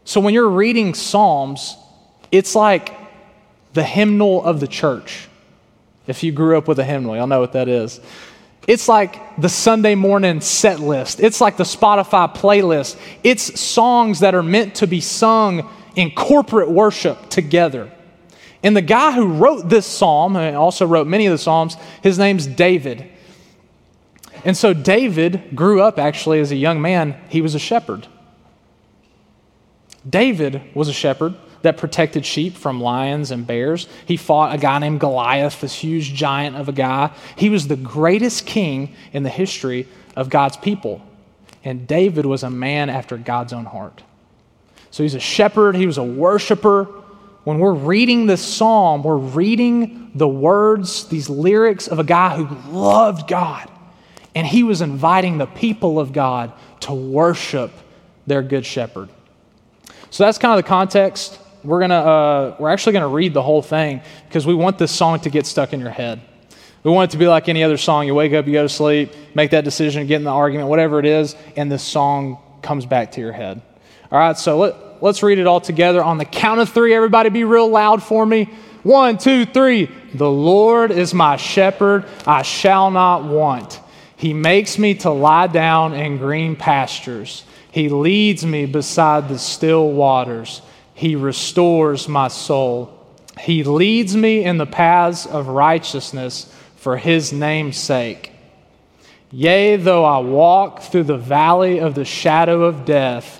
So 0.04 0.18
when 0.18 0.32
you're 0.32 0.48
reading 0.48 0.94
Psalms, 0.94 1.76
it's 2.32 2.54
like 2.54 2.94
the 3.74 3.82
hymnal 3.82 4.42
of 4.42 4.60
the 4.60 4.66
church. 4.66 5.28
If 6.06 6.22
you 6.22 6.32
grew 6.32 6.56
up 6.56 6.66
with 6.66 6.78
a 6.78 6.84
hymnal, 6.84 7.14
you'll 7.14 7.26
know 7.26 7.40
what 7.40 7.52
that 7.52 7.68
is. 7.68 8.00
It's 8.66 8.88
like 8.88 9.36
the 9.36 9.50
Sunday 9.50 9.94
morning 9.94 10.40
set 10.40 10.80
list. 10.80 11.20
It's 11.20 11.38
like 11.38 11.58
the 11.58 11.64
Spotify 11.64 12.34
playlist. 12.34 12.98
It's 13.22 13.60
songs 13.60 14.20
that 14.20 14.34
are 14.34 14.42
meant 14.42 14.76
to 14.76 14.86
be 14.86 15.02
sung 15.02 15.68
in 15.96 16.12
corporate 16.12 16.70
worship 16.70 17.28
together. 17.28 17.92
And 18.62 18.76
the 18.76 18.82
guy 18.82 19.12
who 19.12 19.26
wrote 19.26 19.68
this 19.68 19.86
psalm, 19.86 20.36
and 20.36 20.56
also 20.56 20.86
wrote 20.86 21.06
many 21.06 21.26
of 21.26 21.32
the 21.32 21.38
psalms, 21.38 21.76
his 22.02 22.18
name's 22.18 22.46
David. 22.46 23.10
And 24.44 24.56
so 24.56 24.72
David 24.72 25.54
grew 25.54 25.80
up 25.80 25.98
actually 25.98 26.40
as 26.40 26.50
a 26.50 26.56
young 26.56 26.80
man, 26.80 27.20
he 27.28 27.40
was 27.40 27.54
a 27.54 27.58
shepherd. 27.58 28.06
David 30.08 30.62
was 30.74 30.88
a 30.88 30.92
shepherd 30.92 31.34
that 31.62 31.76
protected 31.76 32.24
sheep 32.24 32.54
from 32.54 32.80
lions 32.80 33.30
and 33.30 33.46
bears. 33.46 33.86
He 34.06 34.16
fought 34.16 34.54
a 34.54 34.58
guy 34.58 34.78
named 34.78 35.00
Goliath, 35.00 35.60
this 35.60 35.74
huge 35.74 36.14
giant 36.14 36.56
of 36.56 36.68
a 36.68 36.72
guy. 36.72 37.14
He 37.36 37.50
was 37.50 37.68
the 37.68 37.76
greatest 37.76 38.46
king 38.46 38.94
in 39.12 39.24
the 39.24 39.30
history 39.30 39.86
of 40.16 40.30
God's 40.30 40.56
people. 40.56 41.02
And 41.62 41.86
David 41.86 42.24
was 42.24 42.42
a 42.42 42.50
man 42.50 42.88
after 42.88 43.18
God's 43.18 43.52
own 43.52 43.66
heart. 43.66 44.02
So 44.90 45.02
he's 45.02 45.14
a 45.14 45.20
shepherd, 45.20 45.76
he 45.76 45.86
was 45.86 45.98
a 45.98 46.04
worshiper. 46.04 46.88
When 47.44 47.58
we're 47.58 47.72
reading 47.72 48.26
this 48.26 48.42
psalm, 48.42 49.02
we're 49.02 49.16
reading 49.16 50.10
the 50.14 50.28
words, 50.28 51.06
these 51.06 51.30
lyrics 51.30 51.88
of 51.88 51.98
a 51.98 52.04
guy 52.04 52.36
who 52.36 52.70
loved 52.70 53.28
God. 53.28 53.70
And 54.34 54.46
he 54.46 54.62
was 54.62 54.80
inviting 54.80 55.38
the 55.38 55.46
people 55.46 55.98
of 55.98 56.12
God 56.12 56.52
to 56.80 56.92
worship 56.92 57.72
their 58.26 58.42
good 58.42 58.64
shepherd. 58.64 59.08
So 60.10 60.24
that's 60.24 60.38
kind 60.38 60.58
of 60.58 60.64
the 60.64 60.68
context. 60.68 61.38
We're 61.64 61.80
gonna 61.80 61.94
uh, 61.94 62.56
we're 62.58 62.70
actually 62.70 62.94
gonna 62.94 63.08
read 63.08 63.34
the 63.34 63.42
whole 63.42 63.62
thing 63.62 64.02
because 64.28 64.46
we 64.46 64.54
want 64.54 64.78
this 64.78 64.92
song 64.92 65.20
to 65.20 65.30
get 65.30 65.46
stuck 65.46 65.72
in 65.72 65.80
your 65.80 65.90
head. 65.90 66.20
We 66.82 66.90
want 66.90 67.10
it 67.10 67.12
to 67.12 67.18
be 67.18 67.26
like 67.26 67.48
any 67.48 67.62
other 67.62 67.76
song. 67.76 68.06
You 68.06 68.14
wake 68.14 68.32
up, 68.32 68.46
you 68.46 68.54
go 68.54 68.62
to 68.62 68.68
sleep, 68.68 69.12
make 69.34 69.50
that 69.50 69.64
decision, 69.64 70.06
get 70.06 70.16
in 70.16 70.24
the 70.24 70.30
argument, 70.30 70.68
whatever 70.68 70.98
it 70.98 71.04
is, 71.04 71.36
and 71.56 71.70
this 71.70 71.82
song 71.82 72.38
comes 72.62 72.86
back 72.86 73.12
to 73.12 73.20
your 73.20 73.32
head. 73.32 73.60
All 74.10 74.18
right, 74.18 74.36
so 74.36 74.58
let, 74.58 74.74
let's 75.00 75.22
read 75.22 75.38
it 75.38 75.46
all 75.46 75.60
together. 75.60 76.02
On 76.02 76.18
the 76.18 76.24
count 76.24 76.60
of 76.60 76.68
three, 76.68 76.94
everybody 76.94 77.30
be 77.30 77.44
real 77.44 77.68
loud 77.68 78.02
for 78.02 78.24
me. 78.24 78.48
One, 78.82 79.18
two, 79.18 79.44
three. 79.44 79.90
The 80.14 80.30
Lord 80.30 80.90
is 80.90 81.12
my 81.12 81.36
shepherd, 81.36 82.06
I 82.26 82.42
shall 82.42 82.90
not 82.90 83.24
want. 83.24 83.80
He 84.16 84.34
makes 84.34 84.78
me 84.78 84.94
to 84.96 85.10
lie 85.10 85.46
down 85.46 85.94
in 85.94 86.18
green 86.18 86.56
pastures. 86.56 87.44
He 87.72 87.88
leads 87.88 88.44
me 88.44 88.66
beside 88.66 89.28
the 89.28 89.38
still 89.38 89.90
waters. 89.92 90.62
He 90.94 91.16
restores 91.16 92.08
my 92.08 92.28
soul. 92.28 92.96
He 93.38 93.64
leads 93.64 94.14
me 94.14 94.44
in 94.44 94.58
the 94.58 94.66
paths 94.66 95.24
of 95.24 95.48
righteousness 95.48 96.52
for 96.76 96.96
his 96.96 97.32
name's 97.32 97.78
sake. 97.78 98.32
Yea, 99.30 99.76
though 99.76 100.04
I 100.04 100.18
walk 100.18 100.82
through 100.82 101.04
the 101.04 101.16
valley 101.16 101.78
of 101.78 101.94
the 101.94 102.04
shadow 102.04 102.64
of 102.64 102.84
death, 102.84 103.39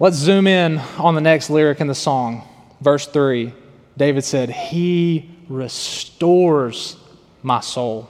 Let's 0.00 0.16
zoom 0.16 0.46
in 0.46 0.78
on 0.96 1.14
the 1.14 1.20
next 1.20 1.50
lyric 1.50 1.78
in 1.82 1.86
the 1.86 1.94
song. 1.94 2.48
Verse 2.80 3.06
3 3.06 3.52
David 3.98 4.24
said, 4.24 4.48
He 4.48 5.28
restores 5.46 6.96
my 7.42 7.60
soul. 7.60 8.08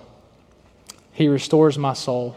He 1.12 1.26
restores 1.26 1.76
my 1.76 1.94
soul. 1.94 2.36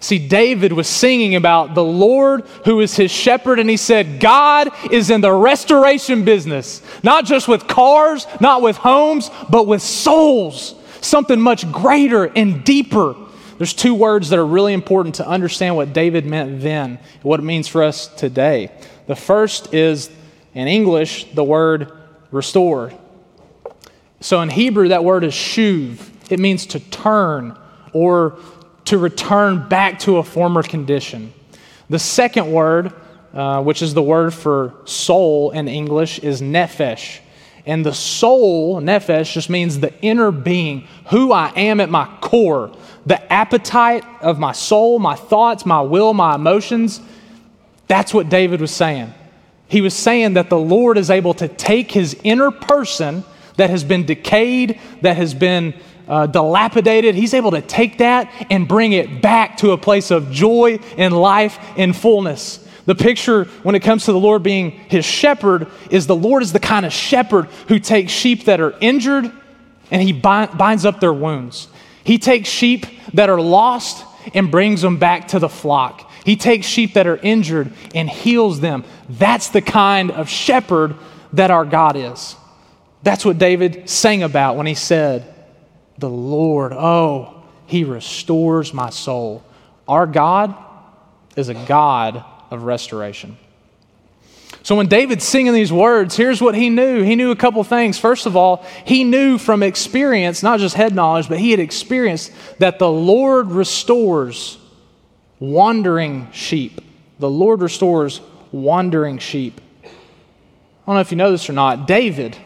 See, 0.00 0.26
David 0.26 0.72
was 0.72 0.88
singing 0.88 1.34
about 1.34 1.74
the 1.74 1.84
Lord 1.84 2.46
who 2.64 2.80
is 2.80 2.96
his 2.96 3.10
shepherd, 3.10 3.58
and 3.58 3.68
he 3.68 3.76
said, 3.76 4.20
God 4.20 4.70
is 4.90 5.10
in 5.10 5.20
the 5.20 5.32
restoration 5.32 6.24
business, 6.24 6.80
not 7.02 7.26
just 7.26 7.46
with 7.46 7.68
cars, 7.68 8.26
not 8.40 8.62
with 8.62 8.78
homes, 8.78 9.30
but 9.50 9.66
with 9.66 9.82
souls 9.82 10.74
something 11.02 11.38
much 11.38 11.70
greater 11.70 12.24
and 12.24 12.64
deeper. 12.64 13.14
There's 13.58 13.74
two 13.74 13.94
words 13.94 14.30
that 14.30 14.38
are 14.38 14.46
really 14.46 14.72
important 14.72 15.16
to 15.16 15.28
understand 15.28 15.76
what 15.76 15.92
David 15.92 16.26
meant 16.26 16.60
then, 16.60 16.98
what 17.22 17.40
it 17.40 17.44
means 17.44 17.68
for 17.68 17.82
us 17.82 18.08
today. 18.08 18.72
The 19.06 19.16
first 19.16 19.74
is, 19.74 20.10
in 20.54 20.68
English, 20.68 21.32
the 21.34 21.44
word 21.44 21.92
restore. 22.30 22.92
So 24.20 24.40
in 24.40 24.48
Hebrew, 24.48 24.88
that 24.88 25.04
word 25.04 25.24
is 25.24 25.34
shuv. 25.34 25.98
It 26.30 26.40
means 26.40 26.66
to 26.66 26.80
turn 26.80 27.58
or 27.92 28.38
to 28.86 28.98
return 28.98 29.68
back 29.68 29.98
to 30.00 30.18
a 30.18 30.22
former 30.22 30.62
condition. 30.62 31.32
The 31.90 31.98
second 31.98 32.50
word, 32.50 32.92
uh, 33.34 33.62
which 33.62 33.82
is 33.82 33.94
the 33.94 34.02
word 34.02 34.32
for 34.32 34.74
soul 34.84 35.50
in 35.50 35.68
English, 35.68 36.18
is 36.20 36.40
nephesh. 36.40 37.20
And 37.66 37.84
the 37.84 37.94
soul, 37.94 38.80
nephesh, 38.80 39.32
just 39.32 39.48
means 39.48 39.80
the 39.80 39.92
inner 40.02 40.30
being, 40.30 40.86
who 41.10 41.32
I 41.32 41.52
am 41.56 41.80
at 41.80 41.90
my 41.90 42.06
core, 42.20 42.74
the 43.06 43.32
appetite 43.32 44.04
of 44.20 44.38
my 44.38 44.52
soul, 44.52 44.98
my 44.98 45.14
thoughts, 45.14 45.64
my 45.64 45.80
will, 45.80 46.14
my 46.14 46.34
emotions. 46.34 47.00
That's 47.86 48.14
what 48.14 48.28
David 48.28 48.60
was 48.60 48.70
saying. 48.70 49.12
He 49.68 49.80
was 49.80 49.94
saying 49.94 50.34
that 50.34 50.50
the 50.50 50.58
Lord 50.58 50.98
is 50.98 51.10
able 51.10 51.34
to 51.34 51.48
take 51.48 51.90
his 51.90 52.16
inner 52.22 52.50
person 52.50 53.24
that 53.56 53.70
has 53.70 53.84
been 53.84 54.04
decayed, 54.04 54.80
that 55.02 55.16
has 55.16 55.34
been 55.34 55.74
uh, 56.08 56.26
dilapidated, 56.26 57.14
he's 57.14 57.34
able 57.34 57.52
to 57.52 57.62
take 57.62 57.98
that 57.98 58.30
and 58.50 58.68
bring 58.68 58.92
it 58.92 59.22
back 59.22 59.56
to 59.58 59.70
a 59.70 59.78
place 59.78 60.10
of 60.10 60.30
joy 60.30 60.78
and 60.98 61.16
life 61.16 61.58
and 61.76 61.96
fullness. 61.96 62.60
The 62.86 62.94
picture 62.94 63.44
when 63.62 63.74
it 63.74 63.80
comes 63.80 64.04
to 64.04 64.12
the 64.12 64.18
Lord 64.18 64.42
being 64.42 64.70
his 64.70 65.04
shepherd 65.06 65.68
is 65.90 66.06
the 66.06 66.16
Lord 66.16 66.42
is 66.42 66.52
the 66.52 66.60
kind 66.60 66.84
of 66.84 66.92
shepherd 66.92 67.46
who 67.68 67.78
takes 67.78 68.12
sheep 68.12 68.44
that 68.44 68.60
are 68.60 68.74
injured 68.80 69.32
and 69.90 70.02
he 70.02 70.12
binds 70.12 70.84
up 70.84 71.00
their 71.00 71.12
wounds. 71.12 71.68
He 72.02 72.18
takes 72.18 72.48
sheep 72.48 72.86
that 73.14 73.30
are 73.30 73.40
lost 73.40 74.04
and 74.34 74.50
brings 74.50 74.82
them 74.82 74.98
back 74.98 75.28
to 75.28 75.38
the 75.38 75.48
flock. 75.48 76.10
He 76.24 76.36
takes 76.36 76.66
sheep 76.66 76.94
that 76.94 77.06
are 77.06 77.18
injured 77.18 77.72
and 77.94 78.08
heals 78.08 78.60
them. 78.60 78.84
That's 79.08 79.50
the 79.50 79.60
kind 79.60 80.10
of 80.10 80.28
shepherd 80.28 80.96
that 81.34 81.50
our 81.50 81.64
God 81.64 81.96
is. 81.96 82.36
That's 83.02 83.24
what 83.24 83.36
David 83.36 83.88
sang 83.90 84.22
about 84.22 84.56
when 84.56 84.66
he 84.66 84.74
said, 84.74 85.32
The 85.98 86.08
Lord, 86.08 86.72
oh, 86.72 87.44
he 87.66 87.84
restores 87.84 88.72
my 88.72 88.88
soul. 88.90 89.44
Our 89.86 90.06
God 90.06 90.54
is 91.36 91.50
a 91.50 91.54
God 91.54 92.24
of 92.50 92.62
restoration. 92.62 93.36
So 94.62 94.76
when 94.76 94.86
David's 94.86 95.24
singing 95.24 95.52
these 95.52 95.70
words, 95.70 96.16
here's 96.16 96.40
what 96.40 96.54
he 96.54 96.70
knew. 96.70 97.02
He 97.02 97.16
knew 97.16 97.30
a 97.30 97.36
couple 97.36 97.62
things. 97.64 97.98
First 97.98 98.24
of 98.24 98.34
all, 98.34 98.64
he 98.86 99.04
knew 99.04 99.36
from 99.36 99.62
experience, 99.62 100.42
not 100.42 100.58
just 100.58 100.74
head 100.74 100.94
knowledge, 100.94 101.28
but 101.28 101.38
he 101.38 101.50
had 101.50 101.60
experienced 101.60 102.32
that 102.60 102.78
the 102.78 102.90
Lord 102.90 103.50
restores 103.50 104.56
wandering 105.44 106.30
sheep. 106.32 106.80
The 107.18 107.30
Lord 107.30 107.60
restores 107.60 108.20
wandering 108.52 109.18
sheep. 109.18 109.60
I 109.84 109.88
don't 110.86 110.96
know 110.96 111.00
if 111.00 111.10
you 111.10 111.16
know 111.16 111.30
this 111.30 111.48
or 111.48 111.52
not. 111.52 111.86
David, 111.86 112.36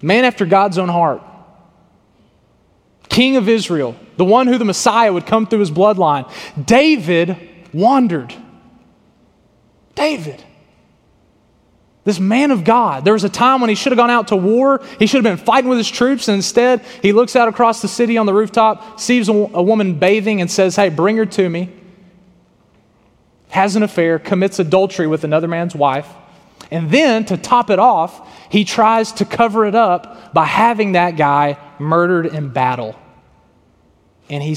man 0.00 0.24
after 0.24 0.46
God's 0.46 0.78
own 0.78 0.88
heart, 0.88 1.22
king 3.08 3.36
of 3.36 3.48
Israel, 3.48 3.94
the 4.16 4.24
one 4.24 4.46
who 4.46 4.58
the 4.58 4.64
Messiah 4.64 5.12
would 5.12 5.26
come 5.26 5.46
through 5.46 5.60
his 5.60 5.70
bloodline, 5.70 6.30
David 6.64 7.36
wandered. 7.72 8.34
David. 9.94 10.42
This 12.04 12.18
man 12.18 12.50
of 12.50 12.64
God. 12.64 13.04
There 13.04 13.12
was 13.12 13.22
a 13.22 13.28
time 13.28 13.60
when 13.60 13.70
he 13.70 13.76
should 13.76 13.92
have 13.92 13.96
gone 13.96 14.10
out 14.10 14.28
to 14.28 14.36
war. 14.36 14.82
He 14.98 15.06
should 15.06 15.24
have 15.24 15.38
been 15.38 15.44
fighting 15.44 15.68
with 15.68 15.78
his 15.78 15.90
troops. 15.90 16.26
And 16.26 16.34
instead, 16.34 16.84
he 17.00 17.12
looks 17.12 17.36
out 17.36 17.48
across 17.48 17.80
the 17.80 17.88
city 17.88 18.18
on 18.18 18.26
the 18.26 18.34
rooftop, 18.34 18.98
sees 18.98 19.28
a, 19.28 19.32
a 19.32 19.62
woman 19.62 19.98
bathing, 19.98 20.40
and 20.40 20.50
says, 20.50 20.74
Hey, 20.74 20.88
bring 20.88 21.16
her 21.16 21.26
to 21.26 21.48
me. 21.48 21.70
Has 23.50 23.76
an 23.76 23.82
affair, 23.82 24.18
commits 24.18 24.58
adultery 24.58 25.06
with 25.06 25.22
another 25.22 25.46
man's 25.46 25.76
wife. 25.76 26.08
And 26.72 26.90
then, 26.90 27.24
to 27.26 27.36
top 27.36 27.70
it 27.70 27.78
off, 27.78 28.28
he 28.50 28.64
tries 28.64 29.12
to 29.12 29.24
cover 29.24 29.66
it 29.66 29.74
up 29.74 30.32
by 30.32 30.46
having 30.46 30.92
that 30.92 31.16
guy 31.16 31.58
murdered 31.78 32.26
in 32.26 32.48
battle. 32.48 32.98
And 34.28 34.42
he 34.42 34.56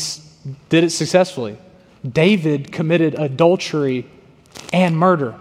did 0.69 0.85
it 0.85 0.91
successfully. 0.91 1.57
David 2.07 2.71
committed 2.71 3.15
adultery 3.15 4.09
and 4.71 4.97
murder. 4.97 5.35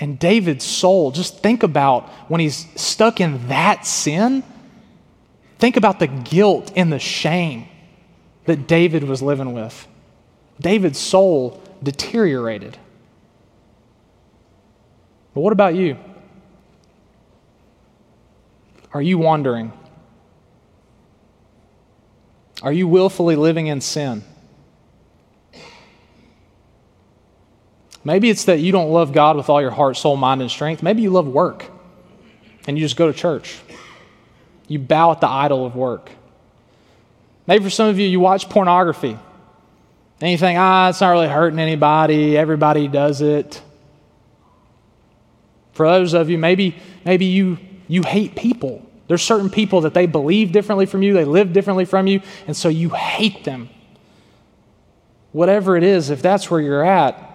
And 0.00 0.18
David's 0.18 0.64
soul, 0.64 1.10
just 1.10 1.38
think 1.38 1.62
about 1.62 2.08
when 2.28 2.40
he's 2.40 2.66
stuck 2.80 3.20
in 3.20 3.48
that 3.48 3.86
sin, 3.86 4.42
think 5.58 5.76
about 5.76 6.00
the 6.00 6.08
guilt 6.08 6.72
and 6.74 6.92
the 6.92 6.98
shame 6.98 7.68
that 8.46 8.66
David 8.66 9.04
was 9.04 9.22
living 9.22 9.52
with. 9.52 9.86
David's 10.60 10.98
soul 10.98 11.62
deteriorated. 11.82 12.76
But 15.34 15.40
what 15.40 15.52
about 15.52 15.74
you? 15.74 15.96
Are 18.92 19.02
you 19.02 19.18
wandering? 19.18 19.72
Are 22.62 22.72
you 22.72 22.86
willfully 22.86 23.36
living 23.36 23.66
in 23.66 23.80
sin? 23.80 24.22
Maybe 28.04 28.28
it's 28.28 28.44
that 28.44 28.60
you 28.60 28.70
don't 28.70 28.90
love 28.90 29.12
God 29.12 29.36
with 29.36 29.48
all 29.48 29.60
your 29.60 29.70
heart, 29.70 29.96
soul, 29.96 30.16
mind, 30.16 30.42
and 30.42 30.50
strength. 30.50 30.82
Maybe 30.82 31.02
you 31.02 31.10
love 31.10 31.26
work 31.26 31.70
and 32.66 32.78
you 32.78 32.84
just 32.84 32.96
go 32.96 33.10
to 33.10 33.16
church. 33.16 33.58
You 34.68 34.78
bow 34.78 35.12
at 35.12 35.20
the 35.20 35.28
idol 35.28 35.64
of 35.64 35.74
work. 35.74 36.10
Maybe 37.46 37.64
for 37.64 37.70
some 37.70 37.88
of 37.88 37.98
you, 37.98 38.06
you 38.06 38.20
watch 38.20 38.48
pornography 38.48 39.18
and 40.20 40.30
you 40.30 40.38
think, 40.38 40.58
ah, 40.58 40.90
it's 40.90 41.00
not 41.00 41.10
really 41.10 41.28
hurting 41.28 41.58
anybody. 41.58 42.36
Everybody 42.36 42.88
does 42.88 43.20
it. 43.20 43.60
For 45.72 45.86
those 45.86 46.14
of 46.14 46.30
you, 46.30 46.38
maybe, 46.38 46.76
maybe 47.04 47.26
you, 47.26 47.58
you 47.88 48.02
hate 48.02 48.36
people. 48.36 48.86
There's 49.08 49.22
certain 49.22 49.50
people 49.50 49.82
that 49.82 49.92
they 49.92 50.06
believe 50.06 50.52
differently 50.52 50.86
from 50.86 51.02
you, 51.02 51.12
they 51.12 51.24
live 51.24 51.52
differently 51.52 51.84
from 51.84 52.06
you, 52.06 52.22
and 52.46 52.56
so 52.56 52.68
you 52.68 52.90
hate 52.90 53.44
them. 53.44 53.68
Whatever 55.32 55.76
it 55.76 55.82
is, 55.82 56.10
if 56.10 56.22
that's 56.22 56.50
where 56.50 56.60
you're 56.60 56.84
at, 56.84 57.33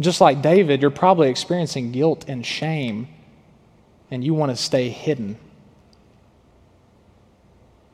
Just 0.00 0.20
like 0.20 0.42
David, 0.42 0.80
you're 0.80 0.90
probably 0.90 1.28
experiencing 1.28 1.90
guilt 1.90 2.24
and 2.28 2.46
shame, 2.46 3.08
and 4.10 4.22
you 4.22 4.32
want 4.34 4.50
to 4.50 4.56
stay 4.56 4.88
hidden. 4.88 5.36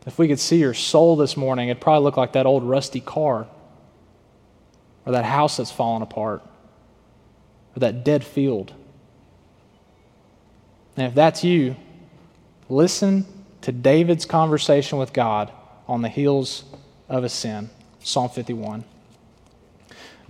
If 0.06 0.18
we 0.18 0.28
could 0.28 0.38
see 0.38 0.58
your 0.58 0.74
soul 0.74 1.16
this 1.16 1.36
morning, 1.36 1.70
it'd 1.70 1.80
probably 1.80 2.04
look 2.04 2.18
like 2.18 2.32
that 2.32 2.44
old 2.44 2.62
rusty 2.62 3.00
car, 3.00 3.46
or 5.06 5.12
that 5.12 5.24
house 5.24 5.56
that's 5.56 5.70
fallen 5.70 6.02
apart, 6.02 6.42
or 7.74 7.80
that 7.80 8.04
dead 8.04 8.22
field. 8.22 8.74
And 10.96 11.06
if 11.06 11.14
that's 11.14 11.42
you, 11.42 11.74
listen 12.68 13.26
to 13.62 13.72
David's 13.72 14.26
conversation 14.26 14.98
with 14.98 15.14
God 15.14 15.50
on 15.88 16.02
the 16.02 16.10
heels 16.10 16.64
of 17.08 17.24
a 17.24 17.28
sin. 17.30 17.70
Psalm 18.00 18.28
51. 18.28 18.84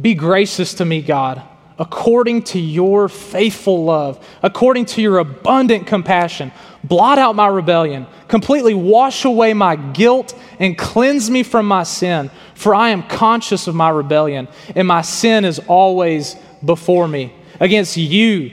Be 0.01 0.15
gracious 0.15 0.75
to 0.75 0.85
me, 0.85 1.03
God, 1.03 1.43
according 1.79 2.43
to 2.43 2.59
your 2.59 3.09
faithful 3.09 3.85
love, 3.85 4.25
according 4.43 4.87
to 4.87 5.03
your 5.03 5.19
abundant 5.19 5.87
compassion. 5.87 6.53
Blot 6.85 7.19
out 7.19 7.35
my 7.35 7.47
rebellion, 7.47 8.07
completely 8.29 8.75
wash 8.75 9.25
away 9.25 9.55
my 9.55 9.75
guilt, 9.77 10.39
and 10.59 10.79
cleanse 10.79 11.31
me 11.31 11.43
from 11.43 11.67
my 11.67 11.83
sin. 11.83 12.31
For 12.55 12.75
I 12.75 12.91
am 12.91 13.03
conscious 13.03 13.67
of 13.67 13.75
my 13.75 13.89
rebellion, 13.89 14.49
and 14.75 14.87
my 14.87 15.03
sin 15.03 15.45
is 15.45 15.59
always 15.67 16.37
before 16.65 17.09
me. 17.09 17.33
Against 17.59 17.97
you, 17.97 18.53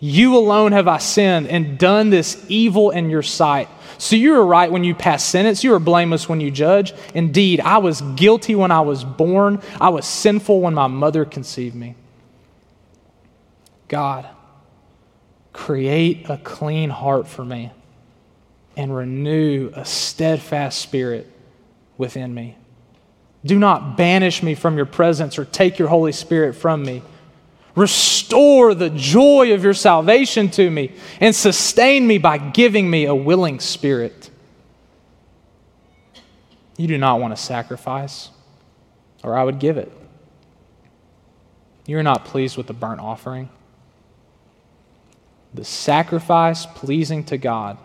you 0.00 0.36
alone 0.36 0.72
have 0.72 0.88
I 0.88 0.98
sinned 0.98 1.46
and 1.46 1.78
done 1.78 2.10
this 2.10 2.44
evil 2.48 2.90
in 2.90 3.08
your 3.08 3.22
sight. 3.22 3.68
So 3.98 4.16
you 4.16 4.34
are 4.34 4.44
right 4.44 4.70
when 4.70 4.82
you 4.82 4.96
pass 4.96 5.24
sentence. 5.24 5.62
You 5.62 5.74
are 5.74 5.78
blameless 5.78 6.28
when 6.28 6.40
you 6.40 6.50
judge. 6.50 6.92
Indeed, 7.14 7.60
I 7.60 7.78
was 7.78 8.00
guilty 8.16 8.56
when 8.56 8.72
I 8.72 8.80
was 8.80 9.04
born. 9.04 9.62
I 9.80 9.90
was 9.90 10.04
sinful 10.04 10.60
when 10.60 10.74
my 10.74 10.88
mother 10.88 11.24
conceived 11.24 11.76
me. 11.76 11.94
God, 13.92 14.26
create 15.52 16.30
a 16.30 16.38
clean 16.38 16.88
heart 16.88 17.28
for 17.28 17.44
me 17.44 17.70
and 18.74 18.96
renew 18.96 19.70
a 19.74 19.84
steadfast 19.84 20.80
spirit 20.80 21.30
within 21.98 22.32
me. 22.32 22.56
Do 23.44 23.58
not 23.58 23.98
banish 23.98 24.42
me 24.42 24.54
from 24.54 24.78
your 24.78 24.86
presence 24.86 25.38
or 25.38 25.44
take 25.44 25.78
your 25.78 25.88
Holy 25.88 26.12
Spirit 26.12 26.54
from 26.54 26.82
me. 26.82 27.02
Restore 27.76 28.74
the 28.74 28.88
joy 28.88 29.52
of 29.52 29.62
your 29.62 29.74
salvation 29.74 30.48
to 30.52 30.70
me 30.70 30.92
and 31.20 31.36
sustain 31.36 32.06
me 32.06 32.16
by 32.16 32.38
giving 32.38 32.88
me 32.88 33.04
a 33.04 33.14
willing 33.14 33.60
spirit. 33.60 34.30
You 36.78 36.86
do 36.86 36.96
not 36.96 37.20
want 37.20 37.34
a 37.34 37.36
sacrifice, 37.36 38.30
or 39.22 39.36
I 39.36 39.44
would 39.44 39.58
give 39.58 39.76
it. 39.76 39.92
You're 41.84 42.02
not 42.02 42.24
pleased 42.24 42.56
with 42.56 42.68
the 42.68 42.72
burnt 42.72 43.00
offering. 43.00 43.50
The 45.54 45.64
sacrifice 45.64 46.66
pleasing 46.66 47.24
to 47.24 47.36
God 47.36 47.78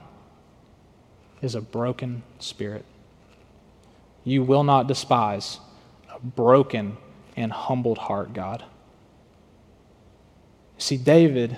is 1.41 1.55
a 1.55 1.61
broken 1.61 2.23
spirit. 2.39 2.85
You 4.23 4.43
will 4.43 4.63
not 4.63 4.87
despise 4.87 5.59
a 6.13 6.19
broken 6.19 6.97
and 7.35 7.51
humbled 7.51 7.97
heart, 7.97 8.33
God. 8.33 8.63
See, 10.77 10.97
David, 10.97 11.57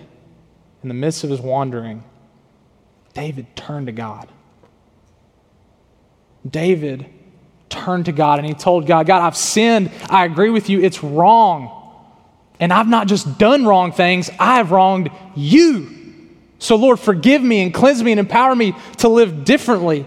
in 0.81 0.87
the 0.87 0.93
midst 0.93 1.23
of 1.23 1.29
his 1.29 1.41
wandering, 1.41 2.03
David 3.13 3.55
turned 3.55 3.87
to 3.87 3.91
God. 3.91 4.29
David 6.49 7.05
turned 7.69 8.05
to 8.05 8.11
God 8.11 8.39
and 8.39 8.47
he 8.47 8.53
told 8.53 8.87
God, 8.87 9.05
God, 9.05 9.21
I've 9.21 9.37
sinned. 9.37 9.91
I 10.09 10.25
agree 10.25 10.49
with 10.49 10.69
you. 10.69 10.81
It's 10.81 11.03
wrong. 11.03 11.75
And 12.59 12.73
I've 12.73 12.87
not 12.87 13.07
just 13.07 13.37
done 13.37 13.65
wrong 13.65 13.91
things, 13.91 14.29
I've 14.39 14.71
wronged 14.71 15.09
you. 15.35 15.98
So, 16.59 16.75
Lord, 16.75 16.99
forgive 16.99 17.41
me 17.41 17.61
and 17.61 17.73
cleanse 17.73 18.03
me 18.03 18.11
and 18.11 18.19
empower 18.19 18.53
me 18.55 18.75
to 18.97 19.07
live 19.07 19.45
differently. 19.45 20.05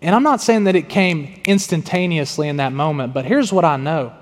And 0.00 0.14
I'm 0.14 0.22
not 0.22 0.40
saying 0.40 0.64
that 0.64 0.74
it 0.74 0.88
came 0.88 1.40
instantaneously 1.44 2.48
in 2.48 2.56
that 2.56 2.72
moment, 2.72 3.12
but 3.12 3.24
here's 3.24 3.52
what 3.52 3.64
I 3.64 3.76
know 3.76 4.12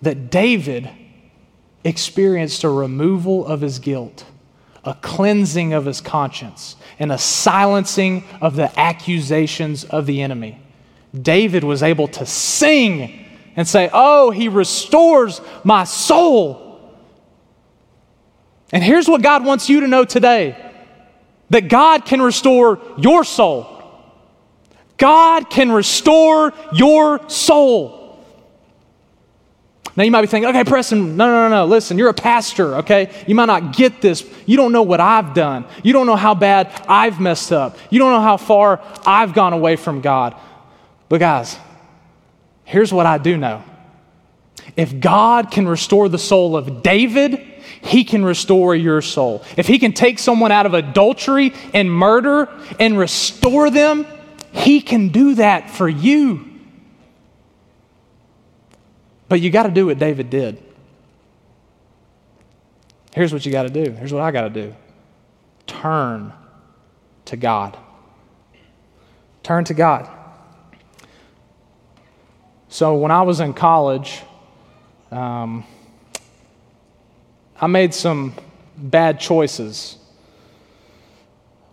that 0.00 0.30
David 0.30 0.90
experienced 1.84 2.64
a 2.64 2.68
removal 2.68 3.46
of 3.46 3.60
his 3.60 3.78
guilt, 3.78 4.24
a 4.84 4.94
cleansing 4.94 5.72
of 5.72 5.84
his 5.84 6.00
conscience, 6.00 6.74
and 6.98 7.12
a 7.12 7.18
silencing 7.18 8.24
of 8.40 8.56
the 8.56 8.78
accusations 8.78 9.84
of 9.84 10.06
the 10.06 10.22
enemy. 10.22 10.60
David 11.20 11.62
was 11.62 11.82
able 11.82 12.08
to 12.08 12.26
sing 12.26 13.21
and 13.56 13.66
say, 13.66 13.90
Oh, 13.92 14.30
he 14.30 14.48
restores 14.48 15.40
my 15.64 15.84
soul. 15.84 16.68
And 18.72 18.82
here's 18.82 19.08
what 19.08 19.22
God 19.22 19.44
wants 19.44 19.68
you 19.68 19.80
to 19.80 19.88
know 19.88 20.04
today 20.04 20.56
that 21.50 21.68
God 21.68 22.06
can 22.06 22.22
restore 22.22 22.80
your 22.96 23.24
soul. 23.24 23.68
God 24.96 25.50
can 25.50 25.70
restore 25.70 26.54
your 26.72 27.28
soul. 27.28 28.02
Now 29.94 30.04
you 30.04 30.10
might 30.10 30.22
be 30.22 30.26
thinking, 30.26 30.48
okay, 30.48 30.64
Preston, 30.64 31.16
no, 31.16 31.26
no, 31.26 31.48
no, 31.48 31.54
no. 31.54 31.66
Listen, 31.66 31.98
you're 31.98 32.08
a 32.08 32.14
pastor, 32.14 32.76
okay? 32.76 33.24
You 33.26 33.34
might 33.34 33.46
not 33.46 33.76
get 33.76 34.00
this. 34.00 34.26
You 34.46 34.56
don't 34.56 34.72
know 34.72 34.82
what 34.82 35.00
I've 35.00 35.34
done. 35.34 35.66
You 35.82 35.92
don't 35.92 36.06
know 36.06 36.16
how 36.16 36.34
bad 36.34 36.72
I've 36.88 37.20
messed 37.20 37.52
up. 37.52 37.76
You 37.90 37.98
don't 37.98 38.10
know 38.10 38.22
how 38.22 38.38
far 38.38 38.80
I've 39.04 39.34
gone 39.34 39.52
away 39.52 39.76
from 39.76 40.00
God. 40.00 40.34
But 41.10 41.20
guys, 41.20 41.58
here's 42.64 42.92
what 42.92 43.06
I 43.06 43.18
do 43.18 43.36
know. 43.36 43.62
If 44.76 45.00
God 45.00 45.50
can 45.50 45.66
restore 45.66 46.08
the 46.08 46.18
soul 46.18 46.56
of 46.56 46.82
David, 46.82 47.38
he 47.82 48.04
can 48.04 48.24
restore 48.24 48.74
your 48.74 49.02
soul. 49.02 49.44
If 49.56 49.66
he 49.66 49.78
can 49.78 49.92
take 49.92 50.18
someone 50.18 50.52
out 50.52 50.66
of 50.66 50.74
adultery 50.74 51.52
and 51.74 51.90
murder 51.90 52.48
and 52.78 52.96
restore 52.96 53.70
them, 53.70 54.06
he 54.52 54.80
can 54.80 55.08
do 55.08 55.34
that 55.34 55.70
for 55.70 55.88
you. 55.88 56.48
But 59.28 59.40
you 59.40 59.50
got 59.50 59.64
to 59.64 59.70
do 59.70 59.86
what 59.86 59.98
David 59.98 60.30
did. 60.30 60.62
Here's 63.14 63.32
what 63.32 63.44
you 63.44 63.52
got 63.52 63.64
to 63.64 63.70
do. 63.70 63.90
Here's 63.92 64.12
what 64.12 64.22
I 64.22 64.30
got 64.30 64.42
to 64.42 64.50
do 64.50 64.74
turn 65.66 66.32
to 67.26 67.36
God. 67.36 67.76
Turn 69.42 69.64
to 69.64 69.74
God. 69.74 70.08
So 72.72 72.94
when 72.94 73.10
I 73.10 73.20
was 73.20 73.40
in 73.40 73.52
college, 73.52 74.22
um, 75.10 75.66
I 77.60 77.66
made 77.66 77.92
some 77.92 78.32
bad 78.78 79.20
choices. 79.20 79.98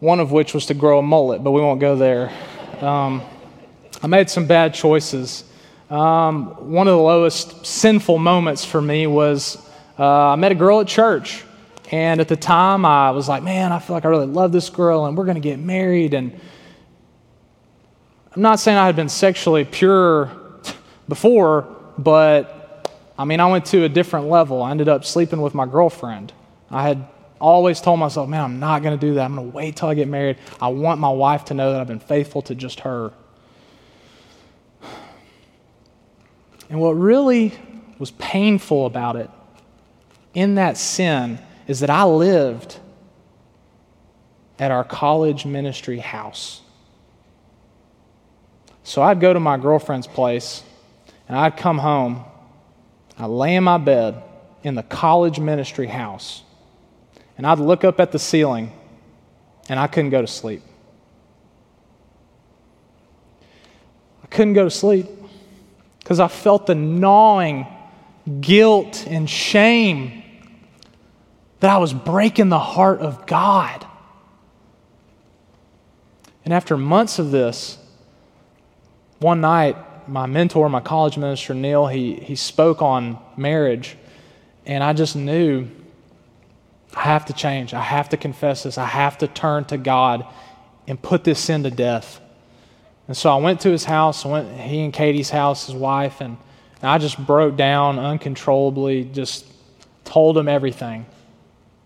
One 0.02 0.20
of 0.20 0.34
which 0.34 0.54
was 0.54 0.66
to 0.66 0.74
grow 0.74 1.00
a 1.00 1.02
mullet, 1.02 1.42
but 1.42 1.52
we 1.52 1.62
won't 1.62 1.80
go 1.80 1.96
there. 1.96 2.34
Um, 2.82 3.22
I 4.04 4.08
made 4.08 4.30
some 4.30 4.46
bad 4.46 4.74
choices. 4.74 5.46
Um, 5.90 6.70
one 6.70 6.86
of 6.90 6.98
the 6.98 7.02
lowest 7.02 7.66
sinful 7.66 8.18
moments 8.18 8.66
for 8.66 8.82
me 8.82 9.08
was 9.08 9.58
uh, 9.98 10.32
I 10.32 10.36
met 10.36 10.52
a 10.52 10.56
girl 10.56 10.82
at 10.82 10.88
church. 10.88 11.46
And 11.94 12.20
at 12.20 12.28
the 12.28 12.36
time, 12.36 12.84
I 12.84 13.12
was 13.12 13.30
like, 13.30 13.42
man, 13.42 13.72
I 13.72 13.80
feel 13.80 13.96
like 13.96 14.04
I 14.04 14.10
really 14.10 14.28
love 14.28 14.52
this 14.52 14.70
girl, 14.70 15.06
and 15.06 15.18
we're 15.18 15.24
going 15.24 15.36
to 15.36 15.40
get 15.40 15.60
married. 15.60 16.14
And 16.14 16.38
I'm 18.36 18.42
not 18.42 18.60
saying 18.60 18.78
I 18.78 18.86
had 18.86 18.98
been 18.98 19.08
sexually 19.08 19.64
pure 19.64 20.39
before, 21.10 21.68
but 21.98 22.56
I 23.18 23.26
mean, 23.26 23.42
I 23.42 23.48
went 23.48 23.66
to 23.66 23.84
a 23.84 23.90
different 23.90 24.30
level. 24.30 24.64
I 24.64 24.72
ended 24.72 24.88
up 24.88 25.04
sleeping 25.04 25.42
with 25.42 25.54
my 25.54 25.66
girlfriend. 25.66 26.32
I 26.72 26.88
had 26.88 27.06
always 27.42 27.82
told 27.82 28.00
myself, 28.00 28.30
man, 28.30 28.44
I'm 28.44 28.60
not 28.60 28.82
going 28.84 28.98
to 28.98 29.08
do 29.08 29.16
that. 29.16 29.26
I'm 29.26 29.36
going 29.36 29.52
to 29.52 29.56
wait 29.56 29.76
till 29.76 29.90
I 29.90 29.94
get 29.94 30.08
married. 30.08 30.38
I 30.62 30.70
want 30.70 31.02
my 31.02 31.10
wife 31.10 31.46
to 31.46 31.54
know 31.54 31.74
that 31.74 31.82
I've 31.82 31.88
been 31.88 32.00
faithful 32.00 32.42
to 32.44 32.56
just 32.56 32.82
her. 32.82 33.12
And 36.70 36.80
what 36.80 36.92
really 36.92 37.54
was 37.98 38.12
painful 38.12 38.86
about 38.86 39.16
it 39.16 39.30
in 40.34 40.56
that 40.56 40.78
sin 40.78 41.40
is 41.68 41.80
that 41.80 41.90
I 41.90 42.04
lived 42.04 42.80
at 44.60 44.72
our 44.72 44.84
college 44.84 45.46
ministry 45.46 46.00
house. 46.00 46.62
So 48.84 49.02
I'd 49.02 49.20
go 49.20 49.34
to 49.34 49.40
my 49.40 49.58
girlfriend's 49.58 50.08
place 50.08 50.64
and 51.30 51.38
I'd 51.38 51.56
come 51.56 51.78
home. 51.78 52.26
I'd 53.18 53.28
lay 53.28 53.56
in 53.56 53.64
my 53.64 53.78
bed 53.78 54.22
in 54.64 54.76
the 54.76 54.84
college 54.84 55.40
ministry 55.40 55.88
house 55.88 56.44
and 57.38 57.48
I'd 57.48 57.60
look 57.60 57.86
up 57.86 58.02
at 58.02 58.12
the 58.12 58.20
ceiling 58.20 58.74
and 59.70 59.80
I 59.80 59.88
couldn't 59.88 60.10
go 60.10 60.20
to 60.20 60.28
sleep. 60.28 60.62
I 64.24 64.28
couldn't 64.28 64.54
go 64.54 64.66
to 64.66 64.72
sleep 64.72 65.06
because 66.00 66.20
I 66.20 66.28
felt 66.28 66.66
the 66.66 66.76
gnawing 66.76 67.68
guilt 68.42 69.06
and 69.08 69.30
shame 69.30 70.24
that 71.60 71.70
I 71.70 71.78
was 71.78 71.94
breaking 71.94 72.50
the 72.50 72.60
heart 72.60 73.00
of 73.00 73.26
God. 73.28 73.86
And 76.44 76.54
after 76.54 76.78
months 76.78 77.20
of 77.20 77.32
this, 77.32 77.78
one 79.20 79.42
night, 79.42 79.76
my 80.10 80.26
mentor, 80.26 80.70
my 80.70 80.80
college 80.80 81.18
minister, 81.18 81.54
Neil, 81.54 81.88
he, 81.88 82.16
he 82.16 82.36
spoke 82.36 82.82
on 82.82 83.20
marriage, 83.38 83.96
and 84.66 84.84
I 84.84 84.94
just 84.94 85.16
knew 85.16 85.68
I 86.96 87.02
have 87.02 87.26
to 87.26 87.34
change. 87.34 87.74
I 87.74 87.82
have 87.82 88.10
to 88.10 88.18
confess 88.18 88.64
this. 88.64 88.78
I 88.78 88.86
have 88.86 89.18
to 89.20 89.28
turn 89.28 89.66
to 89.66 89.78
God 89.78 90.26
and 90.88 91.02
put 91.02 91.24
this 91.24 91.40
sin 91.40 91.64
to 91.64 91.72
death. 91.72 92.20
And 93.08 93.16
so 93.16 93.32
I 93.32 93.38
went 93.38 93.62
to 93.62 93.70
his 93.70 93.86
house, 93.86 94.26
went 94.26 94.52
he 94.60 94.82
and 94.82 94.94
Katie's 94.94 95.30
house, 95.30 95.68
his 95.68 95.76
wife, 95.76 96.22
and, 96.22 96.38
and 96.82 96.90
I 96.90 96.98
just 96.98 97.18
broke 97.18 97.56
down 97.56 98.00
uncontrollably, 98.00 99.06
just 99.06 99.46
told 100.04 100.38
him 100.38 100.48
everything. 100.48 101.06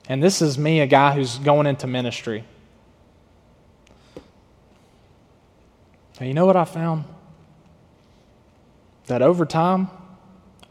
And 0.09 0.21
this 0.21 0.41
is 0.41 0.57
me, 0.57 0.81
a 0.81 0.87
guy 0.87 1.13
who's 1.13 1.37
going 1.37 1.67
into 1.67 1.87
ministry. 1.87 2.43
And 6.19 6.27
you 6.27 6.33
know 6.33 6.45
what 6.45 6.55
I 6.55 6.65
found? 6.65 7.05
That 9.07 9.21
over 9.21 9.45
time, 9.45 9.89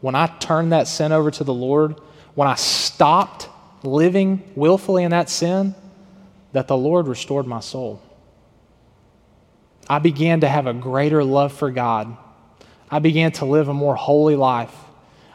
when 0.01 0.15
I 0.15 0.27
turned 0.27 0.71
that 0.71 0.87
sin 0.87 1.11
over 1.11 1.31
to 1.31 1.43
the 1.43 1.53
Lord, 1.53 1.99
when 2.35 2.47
I 2.47 2.55
stopped 2.55 3.49
living 3.83 4.43
willfully 4.55 5.03
in 5.03 5.11
that 5.11 5.29
sin, 5.29 5.75
that 6.51 6.67
the 6.67 6.77
Lord 6.77 7.07
restored 7.07 7.47
my 7.47 7.59
soul. 7.59 8.01
I 9.89 9.99
began 9.99 10.41
to 10.41 10.49
have 10.49 10.67
a 10.67 10.73
greater 10.73 11.23
love 11.23 11.53
for 11.53 11.69
God. 11.71 12.15
I 12.89 12.99
began 12.99 13.31
to 13.33 13.45
live 13.45 13.67
a 13.67 13.73
more 13.73 13.95
holy 13.95 14.35
life. 14.35 14.73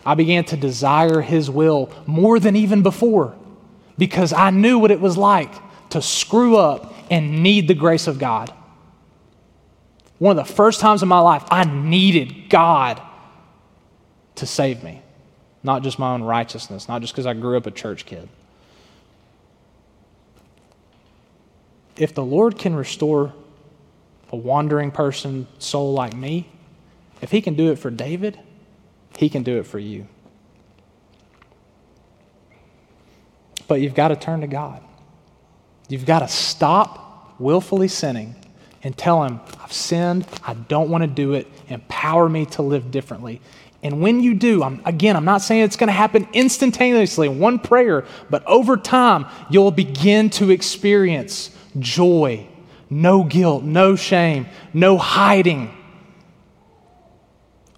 I 0.06 0.14
began 0.14 0.44
to 0.46 0.56
desire 0.56 1.20
His 1.20 1.50
will 1.50 1.92
more 2.06 2.38
than 2.40 2.56
even 2.56 2.82
before 2.82 3.36
because 3.98 4.32
I 4.32 4.50
knew 4.50 4.78
what 4.78 4.90
it 4.90 5.00
was 5.00 5.16
like 5.16 5.52
to 5.90 6.00
screw 6.00 6.56
up 6.56 6.94
and 7.10 7.42
need 7.42 7.68
the 7.68 7.74
grace 7.74 8.06
of 8.06 8.18
God. 8.18 8.52
One 10.18 10.36
of 10.36 10.46
the 10.46 10.52
first 10.52 10.80
times 10.80 11.02
in 11.02 11.08
my 11.08 11.20
life, 11.20 11.44
I 11.50 11.64
needed 11.64 12.50
God 12.50 13.00
to 14.36 14.46
save 14.46 14.82
me, 14.82 15.02
not 15.62 15.82
just 15.82 15.98
my 15.98 16.12
own 16.12 16.22
righteousness, 16.22 16.88
not 16.88 17.00
just 17.00 17.12
because 17.12 17.26
I 17.26 17.34
grew 17.34 17.56
up 17.56 17.66
a 17.66 17.70
church 17.70 18.04
kid. 18.04 18.28
If 21.96 22.14
the 22.14 22.24
Lord 22.24 22.58
can 22.58 22.74
restore 22.74 23.32
a 24.30 24.36
wandering 24.36 24.90
person 24.90 25.46
soul 25.58 25.92
like 25.92 26.14
me, 26.14 26.48
if 27.20 27.30
He 27.30 27.40
can 27.40 27.54
do 27.54 27.70
it 27.70 27.76
for 27.76 27.90
David, 27.90 28.38
He 29.16 29.28
can 29.28 29.42
do 29.42 29.58
it 29.58 29.66
for 29.66 29.78
you. 29.78 30.06
But 33.66 33.80
you've 33.80 33.94
got 33.94 34.08
to 34.08 34.16
turn 34.16 34.40
to 34.40 34.46
God. 34.46 34.82
You've 35.88 36.06
got 36.06 36.20
to 36.20 36.28
stop 36.28 37.34
willfully 37.38 37.88
sinning 37.88 38.34
and 38.82 38.96
tell 38.96 39.24
Him, 39.24 39.40
I've 39.62 39.72
sinned, 39.72 40.26
I 40.46 40.54
don't 40.54 40.90
want 40.90 41.02
to 41.02 41.08
do 41.08 41.34
it, 41.34 41.46
empower 41.68 42.28
me 42.28 42.46
to 42.46 42.62
live 42.62 42.90
differently. 42.90 43.40
And 43.82 44.00
when 44.00 44.20
you 44.20 44.34
do, 44.34 44.62
I'm, 44.62 44.82
again, 44.84 45.16
I'm 45.16 45.24
not 45.24 45.42
saying 45.42 45.62
it's 45.62 45.76
going 45.76 45.88
to 45.88 45.92
happen 45.92 46.26
instantaneously 46.32 47.28
in 47.28 47.38
one 47.38 47.58
prayer, 47.58 48.04
but 48.28 48.44
over 48.46 48.76
time, 48.76 49.26
you'll 49.50 49.70
begin 49.70 50.30
to 50.30 50.50
experience 50.50 51.56
joy, 51.78 52.46
no 52.90 53.22
guilt, 53.22 53.62
no 53.62 53.94
shame, 53.94 54.46
no 54.74 54.98
hiding. 54.98 55.74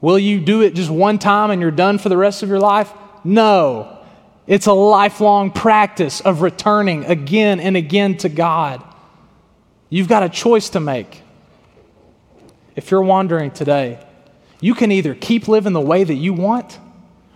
Will 0.00 0.18
you 0.18 0.40
do 0.40 0.62
it 0.62 0.74
just 0.74 0.90
one 0.90 1.18
time 1.18 1.50
and 1.50 1.60
you're 1.60 1.70
done 1.70 1.98
for 1.98 2.08
the 2.08 2.16
rest 2.16 2.42
of 2.42 2.48
your 2.48 2.60
life? 2.60 2.92
No. 3.22 3.98
It's 4.46 4.66
a 4.66 4.72
lifelong 4.72 5.50
practice 5.50 6.20
of 6.22 6.40
returning 6.40 7.04
again 7.04 7.60
and 7.60 7.76
again 7.76 8.16
to 8.18 8.30
God. 8.30 8.82
You've 9.90 10.08
got 10.08 10.22
a 10.22 10.28
choice 10.28 10.70
to 10.70 10.80
make. 10.80 11.22
If 12.76 12.90
you're 12.90 13.02
wandering 13.02 13.50
today, 13.50 13.98
you 14.60 14.74
can 14.74 14.92
either 14.92 15.14
keep 15.14 15.48
living 15.48 15.72
the 15.72 15.80
way 15.80 16.04
that 16.04 16.14
you 16.14 16.32
want 16.32 16.78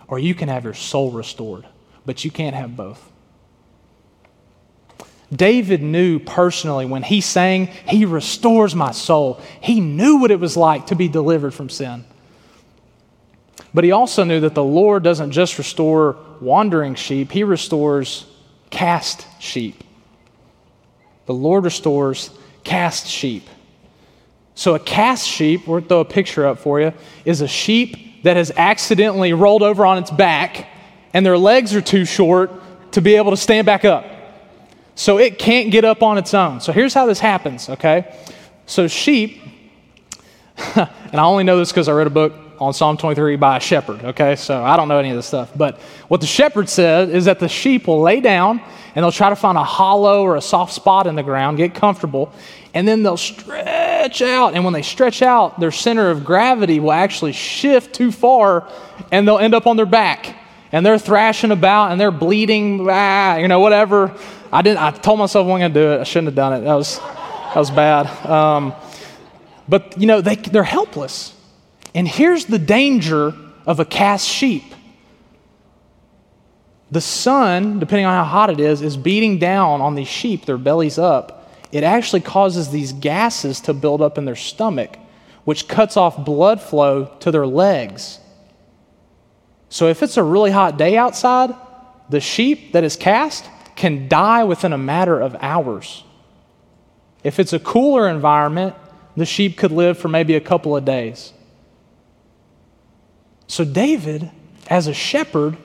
or 0.06 0.18
you 0.18 0.34
can 0.34 0.48
have 0.48 0.64
your 0.64 0.74
soul 0.74 1.10
restored, 1.10 1.66
but 2.06 2.24
you 2.24 2.30
can't 2.30 2.54
have 2.54 2.76
both. 2.76 3.10
David 5.32 5.82
knew 5.82 6.20
personally 6.20 6.86
when 6.86 7.02
he 7.02 7.20
sang, 7.20 7.66
He 7.66 8.04
restores 8.04 8.74
my 8.74 8.92
soul. 8.92 9.40
He 9.60 9.80
knew 9.80 10.18
what 10.18 10.30
it 10.30 10.38
was 10.38 10.56
like 10.56 10.86
to 10.86 10.94
be 10.94 11.08
delivered 11.08 11.52
from 11.52 11.68
sin. 11.68 12.04
But 13.72 13.82
he 13.82 13.90
also 13.90 14.22
knew 14.22 14.40
that 14.40 14.54
the 14.54 14.62
Lord 14.62 15.02
doesn't 15.02 15.32
just 15.32 15.58
restore 15.58 16.16
wandering 16.40 16.94
sheep, 16.94 17.32
he 17.32 17.42
restores 17.42 18.26
cast 18.70 19.26
sheep. 19.40 19.82
The 21.26 21.34
Lord 21.34 21.64
restores 21.64 22.30
cast 22.64 23.06
sheep. 23.06 23.46
So, 24.54 24.74
a 24.74 24.78
cast 24.78 25.28
sheep, 25.28 25.66
we'll 25.66 25.80
throw 25.80 26.00
a 26.00 26.04
picture 26.04 26.46
up 26.46 26.58
for 26.58 26.80
you, 26.80 26.92
is 27.24 27.40
a 27.40 27.48
sheep 27.48 28.22
that 28.22 28.36
has 28.36 28.50
accidentally 28.56 29.32
rolled 29.32 29.62
over 29.62 29.84
on 29.84 29.98
its 29.98 30.10
back 30.10 30.68
and 31.12 31.24
their 31.24 31.38
legs 31.38 31.74
are 31.74 31.80
too 31.80 32.04
short 32.04 32.50
to 32.92 33.00
be 33.00 33.14
able 33.14 33.30
to 33.30 33.36
stand 33.36 33.66
back 33.66 33.84
up. 33.84 34.04
So, 34.94 35.18
it 35.18 35.38
can't 35.38 35.70
get 35.70 35.84
up 35.84 36.02
on 36.02 36.18
its 36.18 36.34
own. 36.34 36.60
So, 36.60 36.72
here's 36.72 36.94
how 36.94 37.06
this 37.06 37.20
happens, 37.20 37.68
okay? 37.68 38.16
So, 38.66 38.86
sheep, 38.86 39.42
and 40.76 40.88
I 41.14 41.24
only 41.24 41.44
know 41.44 41.58
this 41.58 41.70
because 41.70 41.88
I 41.88 41.92
read 41.92 42.06
a 42.06 42.10
book 42.10 42.43
on 42.58 42.72
Psalm 42.72 42.96
23 42.96 43.36
by 43.36 43.56
a 43.56 43.60
shepherd, 43.60 44.04
okay? 44.04 44.36
So 44.36 44.62
I 44.62 44.76
don't 44.76 44.88
know 44.88 44.98
any 44.98 45.10
of 45.10 45.16
this 45.16 45.26
stuff. 45.26 45.50
But 45.56 45.78
what 46.08 46.20
the 46.20 46.26
shepherd 46.26 46.68
said 46.68 47.10
is 47.10 47.24
that 47.24 47.38
the 47.38 47.48
sheep 47.48 47.86
will 47.86 48.00
lay 48.00 48.20
down 48.20 48.60
and 48.94 49.02
they'll 49.02 49.12
try 49.12 49.28
to 49.28 49.36
find 49.36 49.58
a 49.58 49.64
hollow 49.64 50.22
or 50.22 50.36
a 50.36 50.40
soft 50.40 50.72
spot 50.72 51.06
in 51.06 51.16
the 51.16 51.22
ground, 51.22 51.56
get 51.56 51.74
comfortable, 51.74 52.32
and 52.74 52.86
then 52.86 53.02
they'll 53.02 53.16
stretch 53.16 54.22
out. 54.22 54.54
And 54.54 54.64
when 54.64 54.72
they 54.72 54.82
stretch 54.82 55.22
out, 55.22 55.58
their 55.60 55.72
center 55.72 56.10
of 56.10 56.24
gravity 56.24 56.80
will 56.80 56.92
actually 56.92 57.32
shift 57.32 57.94
too 57.94 58.12
far 58.12 58.68
and 59.10 59.26
they'll 59.26 59.38
end 59.38 59.54
up 59.54 59.66
on 59.66 59.76
their 59.76 59.86
back. 59.86 60.36
And 60.72 60.84
they're 60.84 60.98
thrashing 60.98 61.52
about 61.52 61.92
and 61.92 62.00
they're 62.00 62.10
bleeding, 62.10 62.86
ah, 62.88 63.36
you 63.36 63.48
know, 63.48 63.60
whatever. 63.60 64.14
I 64.52 64.62
didn't. 64.62 64.80
I 64.80 64.90
told 64.92 65.18
myself 65.18 65.46
I 65.46 65.48
wasn't 65.48 65.74
gonna 65.74 65.86
do 65.86 65.92
it. 65.94 66.00
I 66.00 66.04
shouldn't 66.04 66.28
have 66.28 66.34
done 66.34 66.52
it. 66.52 66.60
That 66.64 66.74
was 66.74 66.98
that 66.98 67.56
was 67.56 67.70
bad. 67.70 68.06
Um, 68.26 68.72
but 69.68 70.00
you 70.00 70.06
know, 70.06 70.20
they 70.20 70.36
they're 70.36 70.62
helpless. 70.64 71.33
And 71.94 72.08
here's 72.08 72.46
the 72.46 72.58
danger 72.58 73.34
of 73.66 73.80
a 73.80 73.84
cast 73.84 74.26
sheep 74.26 74.64
the 76.90 77.00
sun, 77.00 77.80
depending 77.80 78.06
on 78.06 78.14
how 78.14 78.24
hot 78.24 78.50
it 78.50 78.60
is, 78.60 78.80
is 78.80 78.96
beating 78.96 79.38
down 79.38 79.80
on 79.80 79.96
these 79.96 80.06
sheep, 80.06 80.44
their 80.44 80.58
bellies 80.58 80.96
up. 80.96 81.50
It 81.72 81.82
actually 81.82 82.20
causes 82.20 82.70
these 82.70 82.92
gases 82.92 83.60
to 83.62 83.74
build 83.74 84.00
up 84.00 84.16
in 84.16 84.26
their 84.26 84.36
stomach, 84.36 84.96
which 85.44 85.66
cuts 85.66 85.96
off 85.96 86.24
blood 86.24 86.60
flow 86.60 87.06
to 87.18 87.32
their 87.32 87.48
legs. 87.48 88.20
So 89.70 89.88
if 89.88 90.04
it's 90.04 90.16
a 90.16 90.22
really 90.22 90.52
hot 90.52 90.76
day 90.76 90.96
outside, 90.96 91.52
the 92.10 92.20
sheep 92.20 92.72
that 92.72 92.84
is 92.84 92.94
cast 92.94 93.44
can 93.74 94.06
die 94.06 94.44
within 94.44 94.72
a 94.72 94.78
matter 94.78 95.20
of 95.20 95.34
hours. 95.40 96.04
If 97.24 97.40
it's 97.40 97.52
a 97.52 97.58
cooler 97.58 98.08
environment, 98.08 98.76
the 99.16 99.26
sheep 99.26 99.56
could 99.56 99.72
live 99.72 99.98
for 99.98 100.06
maybe 100.06 100.36
a 100.36 100.40
couple 100.40 100.76
of 100.76 100.84
days. 100.84 101.32
So, 103.46 103.64
David, 103.64 104.30
as 104.68 104.86
a 104.86 104.94
shepherd, 104.94 105.56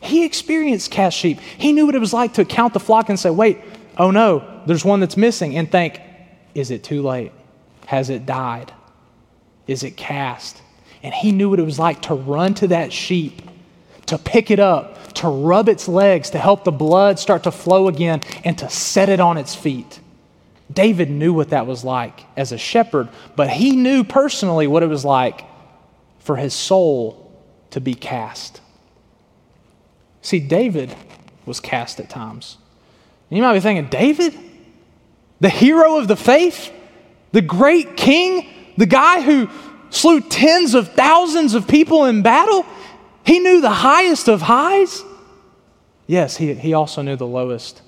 he 0.00 0.24
experienced 0.24 0.90
cast 0.90 1.16
sheep. 1.16 1.40
He 1.40 1.72
knew 1.72 1.86
what 1.86 1.94
it 1.94 2.00
was 2.00 2.12
like 2.12 2.34
to 2.34 2.44
count 2.44 2.72
the 2.72 2.80
flock 2.80 3.08
and 3.08 3.18
say, 3.18 3.30
wait, 3.30 3.58
oh 3.96 4.10
no, 4.10 4.62
there's 4.66 4.84
one 4.84 5.00
that's 5.00 5.16
missing, 5.16 5.56
and 5.56 5.70
think, 5.70 6.00
is 6.54 6.70
it 6.70 6.84
too 6.84 7.02
late? 7.02 7.32
Has 7.86 8.10
it 8.10 8.26
died? 8.26 8.72
Is 9.66 9.82
it 9.82 9.96
cast? 9.96 10.62
And 11.02 11.14
he 11.14 11.32
knew 11.32 11.50
what 11.50 11.58
it 11.58 11.64
was 11.64 11.78
like 11.78 12.02
to 12.02 12.14
run 12.14 12.54
to 12.54 12.68
that 12.68 12.92
sheep, 12.92 13.42
to 14.06 14.18
pick 14.18 14.50
it 14.50 14.60
up, 14.60 15.12
to 15.14 15.28
rub 15.28 15.68
its 15.68 15.88
legs, 15.88 16.30
to 16.30 16.38
help 16.38 16.64
the 16.64 16.72
blood 16.72 17.18
start 17.18 17.44
to 17.44 17.52
flow 17.52 17.88
again, 17.88 18.20
and 18.44 18.58
to 18.58 18.68
set 18.68 19.08
it 19.08 19.20
on 19.20 19.36
its 19.36 19.54
feet. 19.54 20.00
David 20.72 21.10
knew 21.10 21.32
what 21.32 21.50
that 21.50 21.66
was 21.66 21.82
like 21.82 22.24
as 22.36 22.52
a 22.52 22.58
shepherd, 22.58 23.08
but 23.36 23.48
he 23.48 23.74
knew 23.74 24.04
personally 24.04 24.66
what 24.66 24.82
it 24.82 24.88
was 24.88 25.04
like 25.04 25.44
for 26.18 26.36
his 26.36 26.52
soul 26.52 27.27
to 27.70 27.80
be 27.80 27.94
cast. 27.94 28.60
See, 30.22 30.40
David 30.40 30.94
was 31.46 31.60
cast 31.60 32.00
at 32.00 32.08
times. 32.08 32.58
You 33.30 33.42
might 33.42 33.54
be 33.54 33.60
thinking, 33.60 33.88
David? 33.88 34.34
The 35.40 35.48
hero 35.48 35.98
of 35.98 36.08
the 36.08 36.16
faith? 36.16 36.72
The 37.32 37.42
great 37.42 37.96
king? 37.96 38.48
The 38.76 38.86
guy 38.86 39.20
who 39.20 39.48
slew 39.90 40.20
tens 40.20 40.74
of 40.74 40.92
thousands 40.92 41.54
of 41.54 41.68
people 41.68 42.04
in 42.06 42.22
battle? 42.22 42.64
He 43.24 43.38
knew 43.38 43.60
the 43.60 43.70
highest 43.70 44.28
of 44.28 44.42
highs? 44.42 45.02
Yes, 46.06 46.36
he, 46.38 46.54
he 46.54 46.72
also 46.72 47.02
knew 47.02 47.16
the 47.16 47.26
lowest 47.26 47.82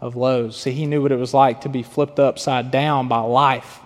of 0.00 0.16
lows. 0.16 0.60
See, 0.60 0.72
he 0.72 0.84
knew 0.84 1.00
what 1.00 1.12
it 1.12 1.16
was 1.16 1.32
like 1.32 1.62
to 1.62 1.68
be 1.68 1.82
flipped 1.82 2.18
upside 2.18 2.70
down 2.70 3.08
by 3.08 3.20
life. 3.20 3.80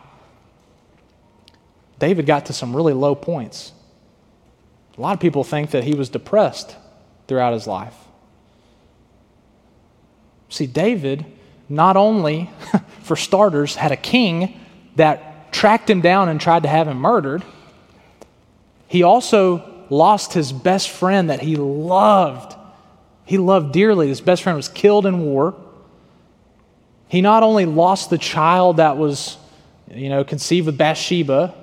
David 1.99 2.27
got 2.27 2.47
to 2.47 2.53
some 2.53 2.75
really 2.75 2.93
low 2.93 3.15
points. 3.15 3.73
A 4.97 5.01
lot 5.01 5.15
of 5.15 5.21
people 5.21 5.45
think 5.45 5.71
that 5.71 5.85
he 5.85 5.95
was 5.95 6.09
depressed 6.09 6.77
throughout 7.29 7.53
his 7.53 7.67
life. 7.67 7.95
See, 10.49 10.67
David 10.67 11.27
not 11.69 11.97
only, 11.97 12.51
for 13.03 13.17
starters, 13.17 13.75
had 13.75 13.93
a 13.93 13.97
king 13.97 14.61
that 14.97 15.53
tracked 15.53 15.91
him 15.91 16.01
down 16.01 16.29
and 16.29 16.41
tried 16.41 16.63
to 16.63 16.69
have 16.69 16.89
him 16.89 16.99
murdered, 16.99 17.43
he 18.89 19.03
also 19.03 19.87
lost 19.91 20.33
his 20.33 20.53
best 20.53 20.89
friend 20.89 21.31
that 21.31 21.41
he 21.41 21.57
loved. 21.57 22.57
He 23.25 23.39
loved 23.39 23.73
dearly. 23.73 24.09
His 24.09 24.21
best 24.21 24.43
friend 24.43 24.57
was 24.57 24.69
killed 24.69 25.07
in 25.07 25.23
war. 25.23 25.55
He 27.09 27.21
not 27.21 27.43
only 27.43 27.67
lost 27.67 28.11
the 28.11 28.19
child 28.19 28.79
that 28.79 28.97
was, 28.97 29.37
you 29.93 30.09
know, 30.09 30.25
conceived 30.25 30.67
with 30.67 30.79
Bathsheba, 30.79 31.55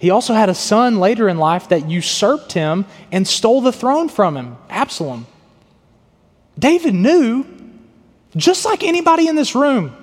he 0.00 0.08
also 0.08 0.32
had 0.32 0.48
a 0.48 0.54
son 0.54 0.98
later 0.98 1.28
in 1.28 1.36
life 1.36 1.68
that 1.68 1.90
usurped 1.90 2.54
him 2.54 2.86
and 3.12 3.28
stole 3.28 3.60
the 3.60 3.70
throne 3.70 4.08
from 4.08 4.34
him, 4.34 4.56
Absalom. 4.70 5.26
David 6.58 6.94
knew, 6.94 7.44
just 8.34 8.64
like 8.64 8.82
anybody 8.82 9.28
in 9.28 9.36
this 9.36 9.54
room, 9.54 9.94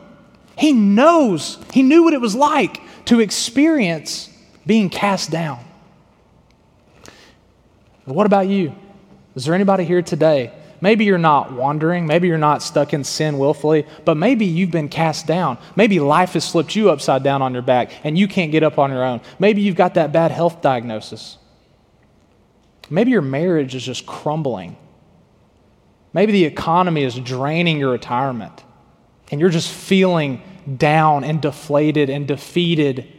he 0.55 0.71
knows, 0.71 1.57
he 1.73 1.81
knew 1.81 2.03
what 2.03 2.13
it 2.13 2.21
was 2.21 2.35
like 2.35 2.79
to 3.05 3.19
experience 3.19 4.29
being 4.67 4.91
cast 4.91 5.31
down. 5.31 5.65
But 8.05 8.13
what 8.13 8.27
about 8.27 8.47
you? 8.47 8.75
Is 9.35 9.45
there 9.45 9.55
anybody 9.55 9.83
here 9.83 10.03
today? 10.03 10.53
Maybe 10.79 11.05
you're 11.05 11.17
not 11.17 11.51
wandering. 11.51 12.05
Maybe 12.05 12.27
you're 12.27 12.37
not 12.37 12.61
stuck 12.61 12.93
in 12.93 13.03
sin 13.03 13.39
willfully, 13.39 13.85
but 14.05 14.15
maybe 14.15 14.45
you've 14.45 14.71
been 14.71 14.89
cast 14.89 15.25
down. 15.25 15.57
Maybe 15.75 15.99
life 15.99 16.33
has 16.33 16.45
slipped 16.45 16.75
you 16.75 16.91
upside 16.91 17.23
down 17.23 17.41
on 17.41 17.53
your 17.53 17.63
back 17.63 17.91
and 18.03 18.17
you 18.17 18.27
can't 18.27 18.51
get 18.51 18.63
up 18.63 18.77
on 18.77 18.91
your 18.91 19.03
own. 19.03 19.21
Maybe 19.39 19.61
you've 19.61 19.75
got 19.75 19.95
that 19.95 20.11
bad 20.11 20.31
health 20.31 20.61
diagnosis. 20.61 21.37
Maybe 22.89 23.11
your 23.11 23.21
marriage 23.21 23.75
is 23.75 23.83
just 23.83 24.05
crumbling. 24.05 24.77
Maybe 26.13 26.31
the 26.31 26.45
economy 26.45 27.03
is 27.03 27.15
draining 27.15 27.79
your 27.79 27.91
retirement 27.91 28.63
and 29.31 29.41
you're 29.41 29.49
just 29.49 29.71
feeling 29.71 30.41
down 30.77 31.23
and 31.23 31.41
deflated 31.41 32.09
and 32.09 32.27
defeated 32.27 33.11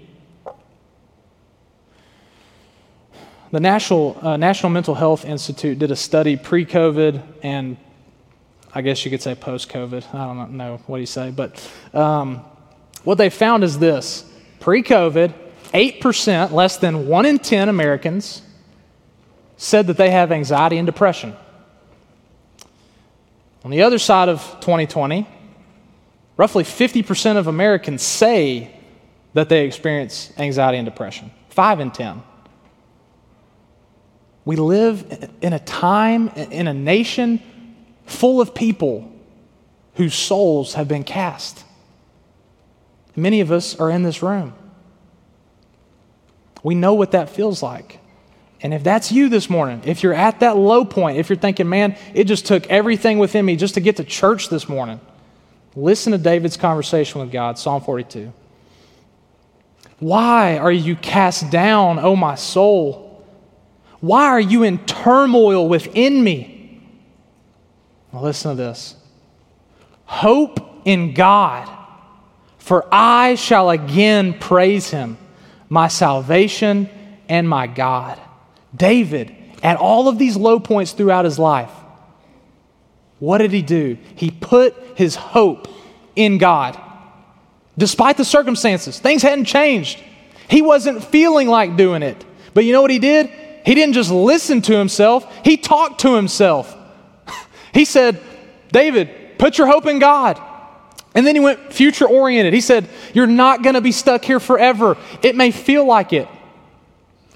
The 3.51 3.61
National, 3.61 4.19
uh, 4.21 4.37
National 4.37 4.71
Mental 4.71 4.95
Health 4.95 5.25
Institute 5.25 5.79
did 5.79 5.91
a 5.91 5.97
study 5.97 6.37
pre 6.37 6.67
COVID 6.67 7.23
and 7.43 7.79
I 8.75 8.83
guess 8.83 9.05
you 9.05 9.11
could 9.11 9.23
say 9.23 9.35
post 9.35 9.71
COVID. 9.71 10.15
I 10.15 10.27
don't 10.27 10.53
know 10.53 10.81
what 10.87 10.99
you 10.99 11.07
say, 11.07 11.31
but 11.31 11.71
um, 11.95 12.45
what 13.05 13.17
they 13.17 13.31
found 13.31 13.65
is 13.65 13.79
this 13.79 14.31
pre 14.61 14.83
COVID, 14.83 15.33
8%, 15.73 16.53
less 16.53 16.77
than 16.77 17.09
1 17.09 17.27
in 17.27 17.39
10 17.39 17.71
Americans, 17.71 18.43
said 19.57 19.87
that 19.87 19.97
they 19.97 20.11
have 20.11 20.31
anxiety 20.31 20.77
and 20.77 20.87
depression. 20.87 21.35
On 23.65 23.71
the 23.71 23.83
other 23.83 23.99
side 23.99 24.29
of 24.29 24.43
2020, 24.61 25.27
roughly 26.37 26.65
50% 26.65 27.37
of 27.37 27.47
Americans 27.47 28.03
say 28.03 28.71
that 29.33 29.49
they 29.49 29.65
experience 29.65 30.33
anxiety 30.37 30.79
and 30.79 30.85
depression. 30.85 31.31
5 31.49 31.81
in 31.81 31.91
10. 31.91 32.23
We 34.49 34.57
live 34.57 35.29
in 35.43 35.53
a 35.53 35.59
time, 35.59 36.29
in 36.29 36.69
a 36.69 36.73
nation 36.73 37.43
full 38.07 38.41
of 38.41 38.55
people 38.55 39.13
whose 39.97 40.15
souls 40.15 40.73
have 40.73 40.89
been 40.89 41.05
cast. 41.05 41.63
Many 43.15 43.43
of 43.43 43.53
us 43.53 43.79
are 43.79 43.91
in 43.91 44.05
this 44.05 44.23
room. 44.23 44.55
We 46.63 46.75
know 46.75 46.95
what 46.95 47.11
that 47.11 47.29
feels 47.29 47.63
like. 47.63 48.01
And 48.63 48.73
if 48.73 48.83
that's 48.83 49.13
you 49.13 49.29
this 49.29 49.51
morning, 49.51 49.83
if 49.85 50.03
you're 50.03 50.15
at 50.15 50.41
that 50.41 50.57
low 50.57 50.83
point, 50.87 51.19
if 51.19 51.29
you're 51.29 51.37
thinking, 51.37 51.69
man, 51.69 51.95
it 52.15 52.25
just 52.25 52.47
took 52.47 52.67
everything 52.69 53.19
within 53.19 53.45
me 53.45 53.55
just 53.55 53.75
to 53.75 53.81
get 53.81 53.97
to 53.97 54.05
church 54.05 54.49
this 54.49 54.67
morning, 54.67 54.99
listen 55.77 56.13
to 56.13 56.19
David's 56.19 56.57
conversation 56.57 57.21
with 57.21 57.31
God, 57.31 57.59
Psalm 57.59 57.83
42. 57.83 58.33
Why 59.99 60.57
are 60.57 60.73
you 60.73 60.97
cast 60.97 61.51
down, 61.51 61.99
O 61.99 62.17
my 62.17 62.35
soul? 62.35 63.08
Why 64.01 64.25
are 64.27 64.41
you 64.41 64.63
in 64.63 64.85
turmoil 64.87 65.69
within 65.69 66.23
me? 66.23 66.81
Well, 68.13 68.23
listen 68.23 68.53
to 68.53 68.57
this 68.57 68.97
Hope 70.05 70.61
in 70.85 71.15
God, 71.15 71.69
for 72.59 72.87
I 72.93 73.35
shall 73.35 73.71
again 73.71 74.39
praise 74.39 74.91
him, 74.91 75.19
my 75.69 75.89
salvation 75.89 76.89
and 77.29 77.49
my 77.49 77.67
God. 77.67 78.21
David, 78.75 79.35
at 79.63 79.77
all 79.77 80.09
of 80.09 80.19
these 80.19 80.37
low 80.37 80.61
points 80.61 80.93
throughout 80.93 81.25
his 81.25 81.39
life, 81.39 81.71
what 83.19 83.39
did 83.39 83.53
he 83.53 83.63
do? 83.63 83.99
He 84.15 84.31
put 84.31 84.77
his 84.95 85.17
hope 85.17 85.69
in 86.15 86.39
God. 86.39 86.79
Despite 87.77 88.17
the 88.17 88.25
circumstances, 88.25 88.99
things 88.99 89.23
hadn't 89.23 89.47
changed. 89.47 90.03
He 90.49 90.63
wasn't 90.63 91.05
feeling 91.05 91.49
like 91.49 91.77
doing 91.77 92.03
it. 92.03 92.25
But 92.55 92.65
you 92.65 92.73
know 92.73 92.83
what 92.83 92.91
he 92.91 92.99
did? 92.99 93.31
He 93.69 93.75
didn't 93.75 93.93
just 93.93 94.11
listen 94.11 94.63
to 94.63 94.79
himself, 94.79 95.31
he 95.45 95.59
talked 95.59 96.01
to 96.01 96.15
himself. 96.15 96.75
he 97.75 97.85
said, 97.85 98.19
David, 98.73 99.11
put 99.37 99.59
your 99.59 99.67
hope 99.67 99.85
in 99.85 99.99
God. 99.99 100.41
And 101.15 101.27
then 101.27 101.35
he 101.35 101.41
went 101.41 101.71
future 101.71 102.07
oriented. 102.07 102.55
He 102.55 102.63
said, 102.63 102.89
You're 103.13 103.27
not 103.27 103.63
going 103.63 103.75
to 103.75 103.83
be 103.83 103.93
stuck 103.93 104.25
here 104.25 104.41
forever. 104.41 104.97
It 105.23 105.37
may 105.37 105.51
feel 105.51 105.85
like 105.85 106.15
it, 106.15 106.29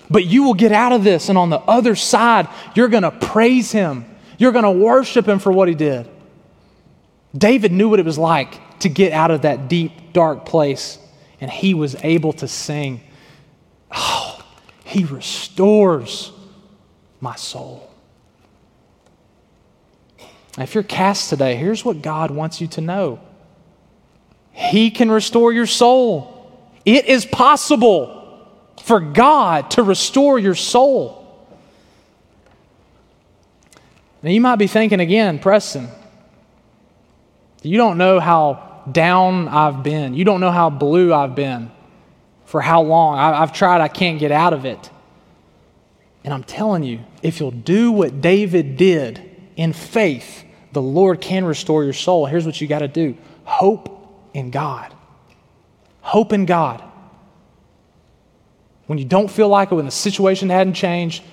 but 0.09 0.25
you 0.25 0.45
will 0.45 0.55
get 0.55 0.73
out 0.73 0.93
of 0.93 1.05
this. 1.05 1.29
And 1.29 1.37
on 1.37 1.51
the 1.51 1.59
other 1.59 1.95
side, 1.95 2.49
you're 2.75 2.89
going 2.89 3.03
to 3.03 3.11
praise 3.11 3.71
him. 3.71 4.07
You're 4.39 4.53
going 4.53 4.65
to 4.65 4.71
worship 4.71 5.29
him 5.29 5.39
for 5.39 5.53
what 5.53 5.69
he 5.69 5.75
did. 5.75 6.09
David 7.37 7.73
knew 7.73 7.91
what 7.91 7.99
it 7.99 8.07
was 8.07 8.17
like 8.17 8.79
to 8.79 8.89
get 8.89 9.13
out 9.13 9.31
of 9.31 9.43
that 9.43 9.69
deep, 9.69 10.15
dark 10.15 10.47
place, 10.47 10.97
and 11.43 11.51
he 11.51 11.75
was 11.75 11.95
able 12.03 12.33
to 12.33 12.49
sing. 12.49 13.03
Oh, 13.91 14.42
he 14.93 15.05
restores 15.05 16.33
my 17.19 17.35
soul. 17.35 17.91
Now, 20.59 20.65
if 20.65 20.75
you're 20.75 20.85
cast 20.85 21.31
today, 21.31 21.57
here's 21.57 21.83
what 21.83 22.03
God 22.03 22.31
wants 22.31 22.61
you 22.61 22.67
to 22.69 22.83
know 22.83 23.19
He 24.51 24.91
can 24.91 25.11
restore 25.11 25.51
your 25.51 25.65
soul. 25.65 26.53
It 26.85 27.07
is 27.07 27.25
possible 27.25 28.47
for 28.83 29.01
God 29.01 29.71
to 29.73 29.83
restore 29.83 30.39
your 30.39 30.55
soul. 30.55 31.49
Now, 34.23 34.29
you 34.29 34.43
might 34.43 34.57
be 34.57 34.67
thinking 34.67 35.01
again, 35.01 35.39
Preston, 35.39 35.89
you 37.63 37.79
don't 37.79 37.97
know 37.97 38.21
how 38.21 38.83
down 38.93 39.49
I've 39.49 39.83
been. 39.83 40.13
You 40.13 40.27
don't 40.27 40.43
know 40.43 40.51
how 40.51 40.69
blue 40.69 41.15
I've 41.15 41.35
been 41.35 41.71
for 42.53 42.61
how 42.61 42.83
long. 42.83 43.19
I, 43.19 43.39
have 43.39 43.55
tried, 43.55 43.81
I 43.81 43.89
can't 43.89 44.21
get 44.21 44.31
out 44.31 44.53
of 44.53 44.67
it. 44.67 44.91
And 46.23 46.35
I'm 46.35 46.45
telling 46.45 46.83
you, 46.83 47.01
if 47.23 47.41
you'll 47.41 47.51
do 47.51 47.91
what 47.91 48.21
David 48.21 48.77
did 48.77 49.23
in 49.57 49.73
faith, 49.73 50.45
the 50.73 50.83
Lord 50.83 51.23
can 51.23 51.47
restore 51.47 51.83
your 51.83 51.95
soul. 51.95 52.27
Here's 52.27 52.45
what 52.45 52.61
you 52.61 52.67
got 52.67 52.81
to 52.81 52.89
do 52.89 53.17
hope 53.45 54.29
in 54.35 54.51
God. 54.51 54.95
Hope 56.03 56.35
in 56.35 56.45
God. 56.45 56.85
When 58.85 58.99
you 58.99 59.07
don't 59.07 59.31
feel 59.31 59.49
like 59.49 59.73
it, 59.73 59.75
when 59.75 59.87
the 59.87 59.91
situation 59.91 60.51
hadn't 60.51 60.75
changed, 60.75 61.25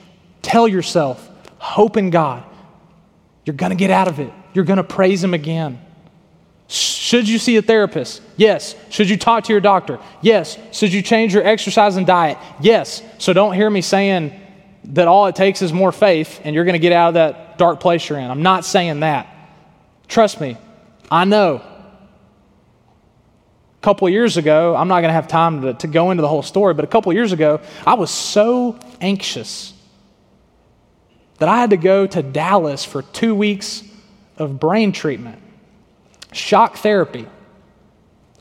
tell 0.41 0.69
yourself, 0.69 1.29
hope 1.57 1.97
in 1.97 2.11
God. 2.11 2.45
You're 3.43 3.57
going 3.57 3.71
to 3.71 3.75
get 3.75 3.91
out 3.91 4.07
of 4.07 4.19
it. 4.21 4.31
You're 4.53 4.63
going 4.63 4.77
to 4.77 4.85
praise 4.85 5.21
Him 5.21 5.33
again. 5.33 5.85
Should 6.71 7.27
you 7.27 7.39
see 7.39 7.57
a 7.57 7.63
therapist? 7.63 8.21
Yes. 8.37 8.75
Should 8.91 9.09
you 9.09 9.17
talk 9.17 9.45
to 9.45 9.51
your 9.51 9.59
doctor? 9.59 9.97
Yes. 10.21 10.55
Should 10.71 10.93
you 10.93 11.01
change 11.01 11.33
your 11.33 11.43
exercise 11.43 11.97
and 11.97 12.05
diet? 12.05 12.37
Yes. 12.61 13.01
So 13.17 13.33
don't 13.33 13.55
hear 13.55 13.67
me 13.67 13.81
saying 13.81 14.39
that 14.83 15.07
all 15.07 15.25
it 15.25 15.35
takes 15.35 15.63
is 15.63 15.73
more 15.73 15.91
faith 15.91 16.39
and 16.43 16.53
you're 16.53 16.65
going 16.65 16.73
to 16.73 16.79
get 16.79 16.91
out 16.91 17.07
of 17.07 17.13
that 17.15 17.57
dark 17.57 17.79
place 17.79 18.07
you're 18.07 18.19
in. 18.19 18.29
I'm 18.29 18.43
not 18.43 18.65
saying 18.65 18.99
that. 18.99 19.35
Trust 20.07 20.39
me, 20.39 20.57
I 21.09 21.25
know. 21.25 21.55
A 21.55 21.63
couple 23.81 24.07
years 24.07 24.37
ago, 24.37 24.75
I'm 24.75 24.87
not 24.87 25.01
going 25.01 25.09
to 25.09 25.13
have 25.13 25.27
time 25.27 25.63
to, 25.63 25.73
to 25.73 25.87
go 25.87 26.11
into 26.11 26.21
the 26.21 26.27
whole 26.27 26.43
story, 26.43 26.75
but 26.75 26.85
a 26.85 26.87
couple 26.87 27.11
years 27.13 27.31
ago, 27.31 27.61
I 27.87 27.95
was 27.95 28.11
so 28.11 28.77
anxious 29.01 29.73
that 31.39 31.49
I 31.49 31.57
had 31.57 31.71
to 31.71 31.77
go 31.77 32.05
to 32.05 32.21
Dallas 32.21 32.85
for 32.85 33.01
two 33.01 33.33
weeks 33.33 33.81
of 34.37 34.59
brain 34.59 34.91
treatment 34.91 35.41
shock 36.31 36.77
therapy 36.77 37.27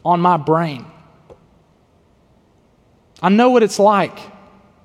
on 0.05 0.21
my 0.21 0.37
brain. 0.37 0.87
I 3.21 3.29
know 3.29 3.51
what 3.51 3.63
it's 3.63 3.79
like 3.79 4.19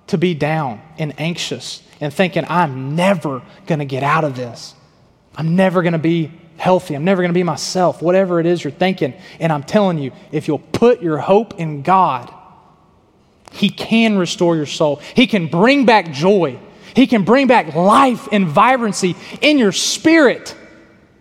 to 0.07 0.17
be 0.17 0.33
down 0.33 0.81
and 0.97 1.13
anxious 1.19 1.81
and 2.01 2.13
thinking, 2.13 2.45
I'm 2.47 2.95
never 2.95 3.41
going 3.67 3.79
to 3.79 3.85
get 3.85 4.03
out 4.03 4.23
of 4.23 4.35
this. 4.35 4.73
I'm 5.35 5.55
never 5.55 5.81
going 5.81 5.93
to 5.93 5.99
be 5.99 6.31
healthy. 6.57 6.95
I'm 6.95 7.03
never 7.03 7.21
going 7.21 7.29
to 7.29 7.37
be 7.37 7.43
myself, 7.43 8.01
whatever 8.01 8.39
it 8.39 8.45
is 8.45 8.63
you're 8.63 8.71
thinking. 8.71 9.13
And 9.39 9.51
I'm 9.51 9.63
telling 9.63 9.97
you, 9.97 10.11
if 10.31 10.47
you'll 10.47 10.59
put 10.59 11.01
your 11.01 11.17
hope 11.17 11.59
in 11.59 11.81
God, 11.81 12.33
He 13.51 13.69
can 13.69 14.17
restore 14.17 14.55
your 14.55 14.65
soul. 14.65 14.97
He 15.15 15.27
can 15.27 15.47
bring 15.47 15.85
back 15.85 16.11
joy. 16.11 16.59
He 16.95 17.07
can 17.07 17.23
bring 17.23 17.47
back 17.47 17.73
life 17.75 18.27
and 18.31 18.47
vibrancy 18.47 19.15
in 19.41 19.57
your 19.57 19.71
spirit. 19.71 20.55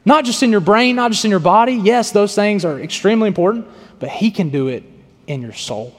Not 0.05 0.25
just 0.25 0.43
in 0.43 0.51
your 0.51 0.61
brain, 0.61 0.97
not 0.97 1.13
just 1.13 1.25
in 1.25 1.31
your 1.31 1.41
body. 1.41 1.75
Yes, 1.75 2.11
those 2.11 2.35
things 2.35 2.65
are 2.65 2.81
extremely 2.81 3.29
important, 3.29 3.67
but 3.99 4.09
He 4.09 4.31
can 4.31 4.51
do 4.51 4.69
it 4.69 4.85
in 5.27 5.43
your 5.43 5.53
soul. 5.53 5.95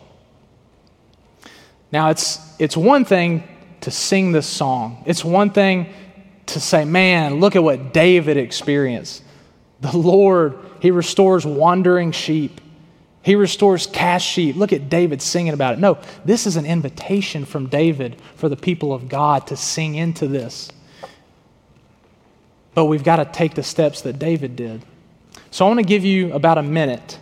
Now, 1.91 2.09
it's, 2.09 2.39
it's 2.59 2.75
one 2.75 3.05
thing 3.05 3.47
to 3.81 3.91
sing 3.91 4.31
this 4.31 4.47
song. 4.47 5.03
It's 5.05 5.23
one 5.23 5.51
thing 5.51 5.93
to 6.47 6.59
say, 6.59 6.85
man, 6.85 7.39
look 7.39 7.55
at 7.55 7.63
what 7.63 7.93
David 7.93 8.35
experienced. 8.35 9.23
The 9.81 9.95
Lord, 9.97 10.57
He 10.81 10.91
restores 10.91 11.45
wandering 11.45 12.11
sheep. 12.11 12.59
He 13.21 13.35
restores 13.35 13.87
cast 13.87 14.25
sheep. 14.25 14.57
Look 14.57 14.73
at 14.73 14.89
David 14.89 15.21
singing 15.21 15.53
about 15.53 15.75
it. 15.75 15.79
No, 15.79 15.97
this 16.25 16.45
is 16.45 16.57
an 16.57 16.65
invitation 16.65 17.45
from 17.45 17.67
David 17.67 18.17
for 18.35 18.49
the 18.49 18.57
people 18.57 18.91
of 18.91 19.07
God 19.07 19.47
to 19.47 19.55
sing 19.55 19.95
into 19.95 20.27
this. 20.27 20.69
But 22.73 22.85
we've 22.85 23.03
got 23.03 23.17
to 23.17 23.25
take 23.25 23.53
the 23.53 23.63
steps 23.63 24.01
that 24.01 24.19
David 24.19 24.55
did. 24.55 24.83
So 25.51 25.65
I 25.65 25.67
want 25.67 25.79
to 25.79 25.85
give 25.85 26.03
you 26.03 26.33
about 26.33 26.57
a 26.57 26.63
minute. 26.63 27.19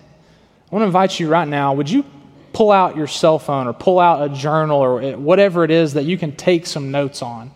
I 0.71 0.75
want 0.75 0.83
to 0.83 0.87
invite 0.87 1.19
you 1.19 1.27
right 1.27 1.47
now. 1.47 1.73
Would 1.73 1.89
you 1.89 2.05
pull 2.53 2.71
out 2.71 2.95
your 2.95 3.07
cell 3.07 3.39
phone 3.39 3.67
or 3.67 3.73
pull 3.73 3.99
out 3.99 4.23
a 4.23 4.33
journal 4.33 4.79
or 4.79 5.17
whatever 5.17 5.63
it 5.63 5.71
is 5.71 5.93
that 5.93 6.03
you 6.03 6.17
can 6.17 6.35
take 6.35 6.65
some 6.65 6.91
notes 6.91 7.21
on? 7.21 7.51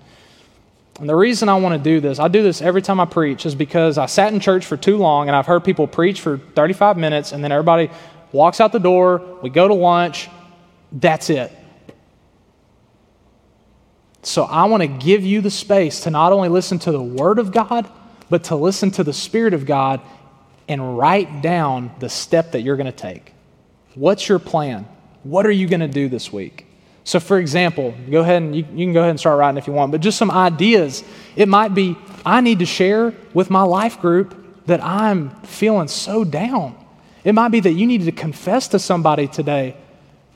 And 1.00 1.10
the 1.10 1.16
reason 1.16 1.50
I 1.50 1.56
want 1.56 1.82
to 1.82 1.90
do 1.90 2.00
this, 2.00 2.20
I 2.20 2.30
do 2.30 2.42
this 2.42 2.62
every 2.62 2.82
time 2.82 3.00
I 3.00 3.06
preach, 3.06 3.46
is 3.46 3.54
because 3.54 3.98
I 3.98 4.06
sat 4.06 4.34
in 4.34 4.40
church 4.40 4.66
for 4.66 4.78
too 4.78 4.98
long 4.98 5.28
and 5.28 5.36
I've 5.36 5.46
heard 5.46 5.64
people 5.64 5.88
preach 5.88 6.22
for 6.22 6.38
35 6.38 6.98
minutes 6.98 7.32
and 7.34 7.44
then 7.44 7.52
everybody 7.52 7.90
walks 8.32 8.62
out 8.62 8.72
the 8.72 8.80
door, 8.80 9.22
we 9.42 9.50
go 9.50 9.68
to 9.68 9.74
lunch, 9.74 10.30
that's 10.92 11.30
it. 11.30 11.52
So 14.26 14.44
I 14.44 14.66
want 14.66 14.82
to 14.82 14.88
give 14.88 15.24
you 15.24 15.42
the 15.42 15.52
space 15.52 16.02
to 16.02 16.10
not 16.10 16.32
only 16.32 16.50
listen 16.50 16.80
to 16.80 16.92
the 16.92 17.02
Word 17.02 17.38
of 17.38 17.52
God, 17.52 17.88
but 18.28 18.46
to 18.46 18.56
listen 18.56 18.90
to 18.92 19.04
the 19.04 19.14
Spirit 19.14 19.54
of 19.54 19.68
God 19.68 20.02
and 20.68 20.98
write 20.98 21.44
down 21.44 21.92
the 22.00 22.10
step 22.10 22.54
that 22.54 22.62
you're 22.62 22.76
going 22.76 22.88
to 22.88 22.92
take. 22.92 23.34
What's 23.94 24.28
your 24.28 24.40
plan? 24.40 24.88
What 25.22 25.46
are 25.46 25.52
you 25.52 25.68
going 25.68 25.82
to 25.82 25.88
do 25.88 26.10
this 26.10 26.34
week? 26.34 26.66
So, 27.04 27.20
for 27.20 27.38
example, 27.38 27.94
go 28.10 28.22
ahead 28.22 28.42
and 28.42 28.56
you, 28.56 28.66
you, 28.74 28.86
can 28.88 28.94
go 28.94 29.02
ahead 29.02 29.12
and 29.12 29.20
start 29.20 29.38
writing 29.38 29.60
if 29.60 29.68
you 29.68 29.74
want, 29.74 29.92
but 29.92 30.02
just 30.02 30.18
some 30.18 30.32
ideas. 30.32 31.04
It 31.36 31.48
might 31.48 31.76
be 31.76 31.96
I 32.26 32.42
need 32.42 32.60
to 32.60 32.66
share 32.66 33.14
with 33.36 33.52
my 33.52 33.62
life 33.62 34.02
group 34.02 34.66
that 34.66 34.84
I'm 34.84 35.30
feeling 35.42 35.88
so 35.88 36.24
down. 36.24 36.76
It 37.24 37.34
might 37.34 37.50
be 37.50 37.60
that 37.60 37.74
you 37.74 37.86
need 37.86 38.06
to 38.06 38.12
confess 38.12 38.70
to 38.70 38.80
somebody 38.80 39.28
today, 39.28 39.78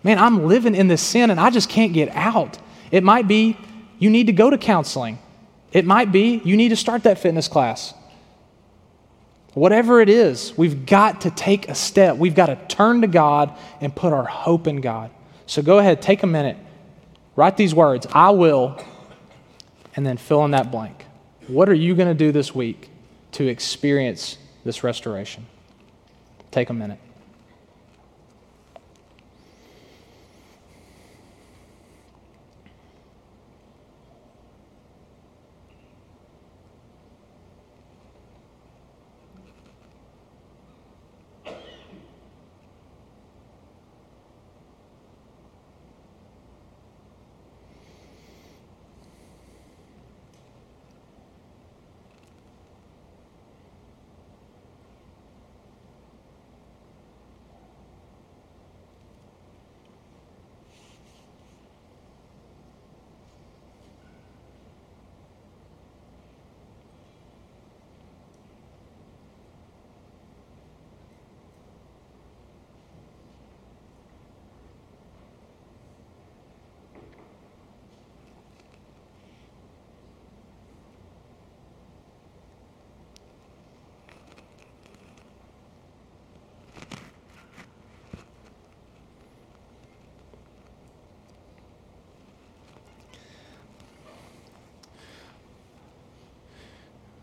man, 0.04 0.20
I'm 0.20 0.46
living 0.46 0.76
in 0.76 0.88
this 0.88 1.02
sin 1.02 1.32
and 1.32 1.40
I 1.40 1.50
just 1.50 1.70
can't 1.70 1.92
get 1.92 2.10
out. 2.10 2.60
It 2.92 3.04
might 3.04 3.28
be 3.28 3.58
you 4.00 4.10
need 4.10 4.28
to 4.28 4.34
go 4.34 4.50
to 4.50 4.58
counseling. 4.58 5.20
It 5.72 5.86
might 5.86 6.12
be 6.12 6.42
you 6.44 6.58
need 6.58 6.70
to 6.70 6.76
start 6.76 7.04
that 7.04 7.20
fitness 7.20 7.48
class. 7.48 7.94
Whatever 9.54 10.00
it 10.00 10.10
is, 10.10 10.54
we've 10.58 10.86
got 10.86 11.22
to 11.22 11.32
take 11.32 11.70
a 11.70 11.76
step. 11.76 12.18
We've 12.18 12.36
got 12.36 12.48
to 12.48 12.56
turn 12.68 13.02
to 13.02 13.08
God 13.08 13.58
and 13.82 13.96
put 13.96 14.14
our 14.14 14.26
hope 14.26 14.68
in 14.68 14.82
God. 14.82 15.12
So 15.46 15.62
go 15.62 15.80
ahead, 15.80 16.02
take 16.02 16.24
a 16.24 16.28
minute, 16.28 16.58
write 17.36 17.58
these 17.58 17.74
words 17.74 18.08
I 18.14 18.30
will, 18.30 18.82
and 19.96 20.06
then 20.06 20.18
fill 20.18 20.46
in 20.46 20.52
that 20.52 20.72
blank. 20.72 21.06
What 21.48 21.68
are 21.68 21.74
you 21.74 21.96
going 21.96 22.08
to 22.08 22.14
do 22.14 22.32
this 22.32 22.54
week 22.54 22.90
to 23.34 23.48
experience 23.48 24.38
this 24.64 24.84
restoration? 24.84 25.46
Take 26.52 26.70
a 26.70 26.74
minute. 26.74 27.00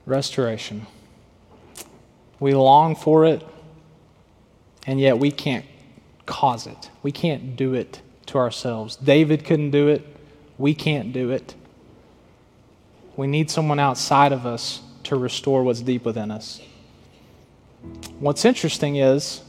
Restoration. 0.06 0.86
We 2.40 2.54
long 2.54 2.94
for 2.94 3.26
it, 3.26 3.44
and 4.86 5.00
yet 5.00 5.18
we 5.18 5.30
can't 5.30 5.66
cause 6.24 6.66
it. 6.66 6.90
We 7.02 7.12
can't 7.12 7.56
do 7.56 7.74
it 7.74 8.00
to 8.26 8.38
ourselves. 8.38 8.96
David 8.96 9.44
couldn't 9.44 9.72
do 9.72 9.88
it. 9.88 10.06
We 10.58 10.74
can't 10.74 11.12
do 11.12 11.30
it. 11.30 11.54
We 13.16 13.26
need 13.26 13.50
someone 13.50 13.78
outside 13.78 14.32
of 14.32 14.46
us 14.46 14.80
to 15.04 15.16
restore 15.16 15.62
what's 15.62 15.80
deep 15.80 16.04
within 16.04 16.30
us. 16.30 16.60
What's 18.18 18.44
interesting 18.44 18.96
is 18.96 19.42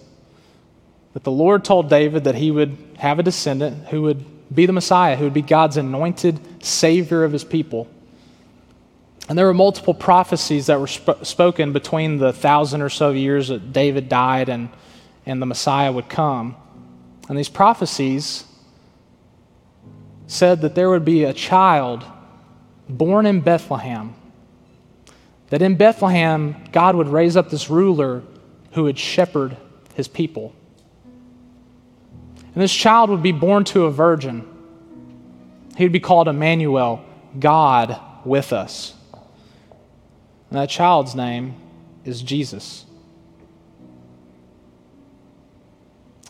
that 1.14 1.24
the 1.24 1.32
Lord 1.32 1.66
told 1.66 1.90
David 1.90 2.24
that 2.26 2.36
he 2.36 2.52
would 2.52 2.78
have 2.98 3.20
a 3.20 3.24
descendant 3.24 3.88
who 3.88 4.04
would 4.04 4.54
be 4.54 4.66
the 4.66 4.74
Messiah, 4.74 5.16
who 5.16 5.26
would 5.26 5.34
be 5.34 5.42
God's 5.42 5.78
anointed 5.78 6.40
Savior 6.64 7.24
of 7.24 7.32
his 7.32 7.44
people. 7.44 7.88
And 9.30 9.38
there 9.38 9.46
were 9.46 9.54
multiple 9.54 9.94
prophecies 9.94 10.68
that 10.68 10.80
were 10.80 10.88
sp- 10.88 11.24
spoken 11.24 11.74
between 11.74 12.18
the 12.18 12.32
thousand 12.32 12.82
or 12.82 12.90
so 12.90 13.12
years 13.12 13.50
that 13.50 13.74
David 13.74 14.08
died 14.08 14.48
and, 14.48 14.70
and 15.26 15.42
the 15.42 15.46
Messiah 15.46 15.92
would 15.92 16.08
come. 16.08 16.56
And 17.28 17.38
these 17.38 17.50
prophecies 17.50 18.46
said 20.28 20.62
that 20.62 20.76
there 20.76 20.90
would 20.90 21.06
be 21.06 21.24
a 21.24 21.34
child 21.34 22.06
born 22.88 23.26
in 23.26 23.42
Bethlehem. 23.42 24.16
That 25.50 25.62
in 25.62 25.76
Bethlehem, 25.76 26.56
God 26.72 26.96
would 26.96 27.08
raise 27.08 27.36
up 27.36 27.50
this 27.50 27.70
ruler 27.70 28.24
who 28.74 28.84
would 28.84 28.98
shepherd 28.98 29.58
his 29.94 30.08
people. 30.08 30.54
And 32.54 32.64
this 32.64 32.74
child 32.74 33.10
would 33.10 33.24
be 33.24 33.32
born 33.32 33.66
to 33.66 33.86
a 33.86 33.92
virgin. 33.92 34.48
He 35.76 35.84
would 35.84 35.92
be 35.92 36.00
called 36.00 36.28
Emmanuel, 36.28 37.04
God 37.40 38.00
with 38.26 38.52
us. 38.52 38.97
And 40.50 40.60
that 40.60 40.70
child's 40.70 41.16
name 41.16 41.56
is 42.06 42.22
Jesus. 42.22 42.86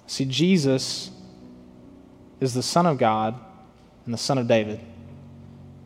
See, 0.08 0.26
Jesus 0.26 1.12
is 2.40 2.54
the 2.54 2.64
Son 2.64 2.86
of 2.86 2.98
God 2.98 3.40
and 4.06 4.14
the 4.14 4.18
Son 4.18 4.38
of 4.38 4.48
David. 4.48 4.80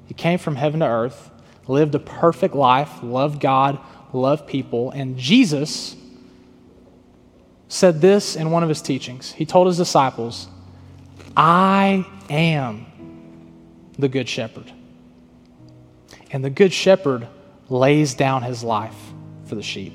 He 0.06 0.14
came 0.14 0.38
from 0.38 0.56
heaven 0.56 0.82
to 0.82 0.86
earth, 0.86 1.32
lived 1.68 1.96
a 1.96 2.00
perfect 2.00 2.54
life, 2.54 3.00
loved 3.02 3.40
God, 3.40 3.80
loved 4.14 4.48
people, 4.48 4.92
and 4.92 5.18
Jesus 5.18 5.96
said 7.68 8.02
this 8.02 8.36
in 8.36 8.52
one 8.52 8.64
of 8.64 8.70
his 8.70 8.82
teachings. 8.82 9.32
He 9.32 9.46
told 9.46 9.68
his 9.68 9.78
disciples, 9.78 10.50
I 11.38 12.06
am 12.30 12.86
the 13.98 14.10
Good 14.10 14.28
Shepherd. 14.28 14.72
And 16.32 16.44
the 16.44 16.50
Good 16.50 16.74
Shepherd 16.74 17.28
lays 17.72 18.16
down 18.16 18.44
his 18.44 18.64
life 18.64 18.98
for 19.46 19.56
the 19.56 19.64
sheep. 19.64 19.94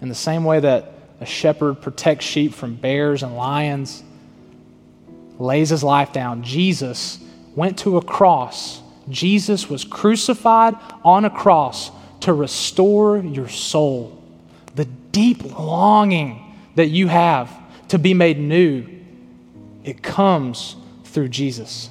In 0.00 0.08
the 0.08 0.14
same 0.14 0.44
way 0.44 0.60
that 0.60 0.94
a 1.20 1.26
shepherd 1.26 1.82
protects 1.82 2.24
sheep 2.24 2.54
from 2.54 2.76
bears 2.76 3.22
and 3.22 3.36
lions, 3.36 4.02
lays 5.38 5.68
his 5.68 5.84
life 5.84 6.14
down, 6.14 6.42
Jesus 6.42 7.18
went 7.54 7.78
to 7.80 7.98
a 7.98 8.02
cross. 8.02 8.80
Jesus 9.10 9.68
was 9.68 9.84
crucified 9.84 10.76
on 11.04 11.26
a 11.26 11.30
cross 11.30 11.90
to 12.20 12.32
restore 12.32 13.18
your 13.18 13.48
soul. 13.48 14.22
The 14.76 14.86
deep 15.12 15.58
longing 15.58 16.56
that 16.76 16.86
you 16.86 17.08
have 17.08 17.54
to 17.88 17.98
be 17.98 18.14
made 18.14 18.38
new, 18.38 18.86
it 19.84 20.02
comes 20.02 20.76
through 21.04 21.28
Jesus. 21.28 21.90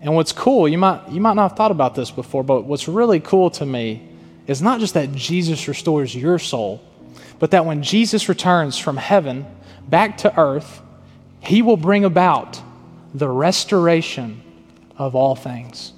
And 0.00 0.14
what's 0.14 0.32
cool, 0.32 0.68
you 0.68 0.78
might, 0.78 1.08
you 1.08 1.20
might 1.20 1.34
not 1.34 1.50
have 1.50 1.56
thought 1.56 1.70
about 1.70 1.94
this 1.94 2.10
before, 2.10 2.44
but 2.44 2.64
what's 2.64 2.86
really 2.86 3.20
cool 3.20 3.50
to 3.50 3.66
me 3.66 4.08
is 4.46 4.62
not 4.62 4.80
just 4.80 4.94
that 4.94 5.12
Jesus 5.12 5.66
restores 5.68 6.14
your 6.14 6.38
soul, 6.38 6.82
but 7.38 7.50
that 7.50 7.64
when 7.64 7.82
Jesus 7.82 8.28
returns 8.28 8.78
from 8.78 8.96
heaven 8.96 9.46
back 9.88 10.18
to 10.18 10.38
earth, 10.38 10.82
he 11.40 11.62
will 11.62 11.76
bring 11.76 12.04
about 12.04 12.60
the 13.14 13.28
restoration 13.28 14.42
of 14.98 15.14
all 15.14 15.34
things. 15.34 15.92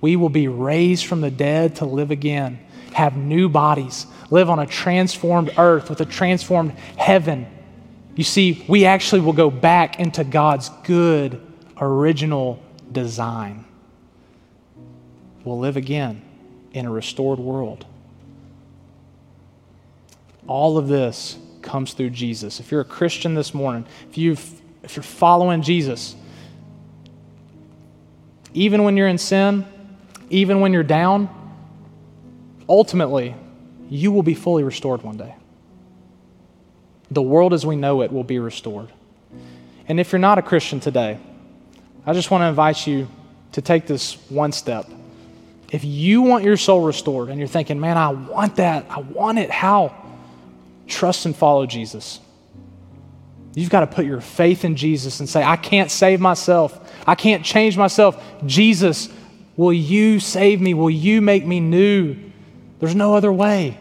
We 0.00 0.16
will 0.16 0.28
be 0.28 0.48
raised 0.48 1.06
from 1.06 1.20
the 1.20 1.30
dead 1.30 1.76
to 1.76 1.86
live 1.86 2.10
again, 2.10 2.58
have 2.92 3.16
new 3.16 3.48
bodies, 3.48 4.06
live 4.30 4.50
on 4.50 4.58
a 4.58 4.66
transformed 4.66 5.54
earth 5.56 5.88
with 5.88 6.00
a 6.00 6.04
transformed 6.04 6.72
heaven. 6.96 7.46
You 8.16 8.24
see, 8.24 8.64
we 8.68 8.84
actually 8.84 9.22
will 9.22 9.32
go 9.32 9.50
back 9.50 9.98
into 9.98 10.22
God's 10.22 10.70
good, 10.84 11.40
original 11.76 12.62
design. 12.92 13.64
We'll 15.44 15.58
live 15.58 15.76
again 15.76 16.22
in 16.72 16.86
a 16.86 16.90
restored 16.90 17.38
world. 17.38 17.84
All 20.46 20.78
of 20.78 20.88
this 20.88 21.38
comes 21.62 21.94
through 21.94 22.10
Jesus. 22.10 22.60
If 22.60 22.70
you're 22.70 22.82
a 22.82 22.84
Christian 22.84 23.34
this 23.34 23.52
morning, 23.52 23.86
if, 24.10 24.18
you 24.18 24.32
if 24.82 24.96
you're 24.96 25.02
following 25.02 25.62
Jesus, 25.62 26.14
even 28.52 28.84
when 28.84 28.96
you're 28.96 29.08
in 29.08 29.18
sin, 29.18 29.66
even 30.30 30.60
when 30.60 30.72
you're 30.72 30.82
down, 30.82 31.28
ultimately, 32.68 33.34
you 33.90 34.12
will 34.12 34.22
be 34.22 34.34
fully 34.34 34.62
restored 34.62 35.02
one 35.02 35.16
day. 35.16 35.34
The 37.14 37.22
world 37.22 37.54
as 37.54 37.64
we 37.64 37.76
know 37.76 38.02
it 38.02 38.12
will 38.12 38.24
be 38.24 38.40
restored. 38.40 38.90
And 39.86 40.00
if 40.00 40.10
you're 40.10 40.18
not 40.18 40.38
a 40.38 40.42
Christian 40.42 40.80
today, 40.80 41.18
I 42.04 42.12
just 42.12 42.30
want 42.30 42.42
to 42.42 42.46
invite 42.46 42.88
you 42.88 43.06
to 43.52 43.62
take 43.62 43.86
this 43.86 44.14
one 44.28 44.50
step. 44.50 44.90
If 45.70 45.84
you 45.84 46.22
want 46.22 46.44
your 46.44 46.56
soul 46.56 46.82
restored 46.82 47.28
and 47.28 47.38
you're 47.38 47.46
thinking, 47.46 47.78
man, 47.78 47.96
I 47.96 48.08
want 48.08 48.56
that, 48.56 48.86
I 48.90 48.98
want 48.98 49.38
it, 49.38 49.48
how? 49.48 49.94
Trust 50.88 51.24
and 51.24 51.36
follow 51.36 51.66
Jesus. 51.66 52.18
You've 53.54 53.70
got 53.70 53.80
to 53.80 53.86
put 53.86 54.06
your 54.06 54.20
faith 54.20 54.64
in 54.64 54.74
Jesus 54.74 55.20
and 55.20 55.28
say, 55.28 55.44
I 55.44 55.56
can't 55.56 55.92
save 55.92 56.20
myself. 56.20 56.92
I 57.06 57.14
can't 57.14 57.44
change 57.44 57.76
myself. 57.76 58.20
Jesus, 58.44 59.08
will 59.56 59.72
you 59.72 60.18
save 60.18 60.60
me? 60.60 60.74
Will 60.74 60.90
you 60.90 61.22
make 61.22 61.46
me 61.46 61.60
new? 61.60 62.16
There's 62.80 62.96
no 62.96 63.14
other 63.14 63.32
way. 63.32 63.78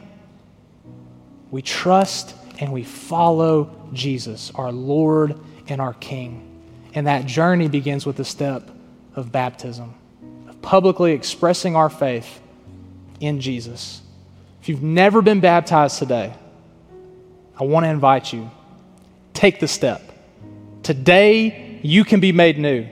We 1.50 1.64
trust 1.64 2.36
and 2.60 2.72
we 2.72 2.84
follow 2.84 3.76
Jesus, 3.94 4.52
our 4.56 4.72
Lord 4.72 5.38
and 5.68 5.82
our 5.82 5.94
King. 5.96 6.50
And 6.94 7.08
that 7.08 7.26
journey 7.26 7.68
begins 7.68 8.06
with 8.06 8.18
the 8.18 8.26
step 8.26 8.70
of 9.16 9.32
baptism, 9.32 9.94
of 10.48 10.62
publicly 10.62 11.14
expressing 11.14 11.76
our 11.76 11.90
faith 11.90 12.40
in 13.20 13.42
Jesus. 13.42 14.02
If 14.62 14.70
you've 14.70 14.84
never 14.84 15.22
been 15.22 15.40
baptized 15.40 16.00
today, 16.00 16.34
I 17.60 17.64
want 17.64 17.86
to 17.86 17.90
invite 17.90 18.34
you 18.34 18.50
take 19.34 19.60
the 19.60 19.68
step. 19.68 20.02
Today, 20.84 21.80
you 21.84 22.06
can 22.06 22.20
be 22.20 22.32
made 22.32 22.58
new, 22.58 22.88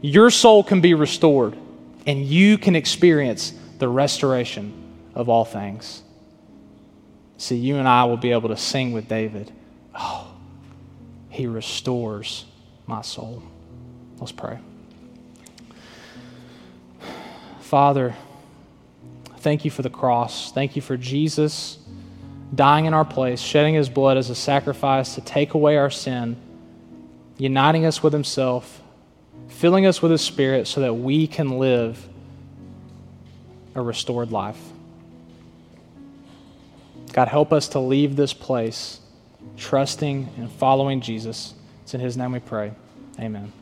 your 0.00 0.30
soul 0.30 0.62
can 0.62 0.80
be 0.80 0.94
restored, 0.94 1.56
and 2.06 2.24
you 2.24 2.58
can 2.58 2.76
experience 2.76 3.54
the 3.78 3.88
restoration 3.88 4.72
of 5.14 5.28
all 5.28 5.44
things. 5.44 6.03
See, 7.36 7.56
you 7.56 7.76
and 7.76 7.88
I 7.88 8.04
will 8.04 8.16
be 8.16 8.32
able 8.32 8.48
to 8.48 8.56
sing 8.56 8.92
with 8.92 9.08
David. 9.08 9.52
Oh, 9.94 10.32
he 11.28 11.46
restores 11.46 12.44
my 12.86 13.02
soul. 13.02 13.42
Let's 14.18 14.32
pray. 14.32 14.58
Father, 17.60 18.14
thank 19.38 19.64
you 19.64 19.70
for 19.70 19.82
the 19.82 19.90
cross. 19.90 20.52
Thank 20.52 20.76
you 20.76 20.82
for 20.82 20.96
Jesus 20.96 21.78
dying 22.54 22.84
in 22.84 22.94
our 22.94 23.04
place, 23.04 23.40
shedding 23.40 23.74
his 23.74 23.88
blood 23.88 24.16
as 24.16 24.30
a 24.30 24.34
sacrifice 24.34 25.14
to 25.14 25.20
take 25.20 25.54
away 25.54 25.76
our 25.76 25.90
sin, 25.90 26.36
uniting 27.36 27.84
us 27.84 28.02
with 28.02 28.12
himself, 28.12 28.80
filling 29.48 29.86
us 29.86 30.00
with 30.00 30.12
his 30.12 30.22
spirit 30.22 30.66
so 30.66 30.80
that 30.80 30.94
we 30.94 31.26
can 31.26 31.58
live 31.58 32.08
a 33.74 33.82
restored 33.82 34.30
life. 34.30 34.60
God, 37.14 37.28
help 37.28 37.52
us 37.52 37.68
to 37.68 37.78
leave 37.78 38.16
this 38.16 38.32
place 38.34 38.98
trusting 39.56 40.28
and 40.36 40.50
following 40.50 41.00
Jesus. 41.00 41.54
It's 41.84 41.94
in 41.94 42.00
his 42.00 42.16
name 42.16 42.32
we 42.32 42.40
pray. 42.40 42.72
Amen. 43.20 43.52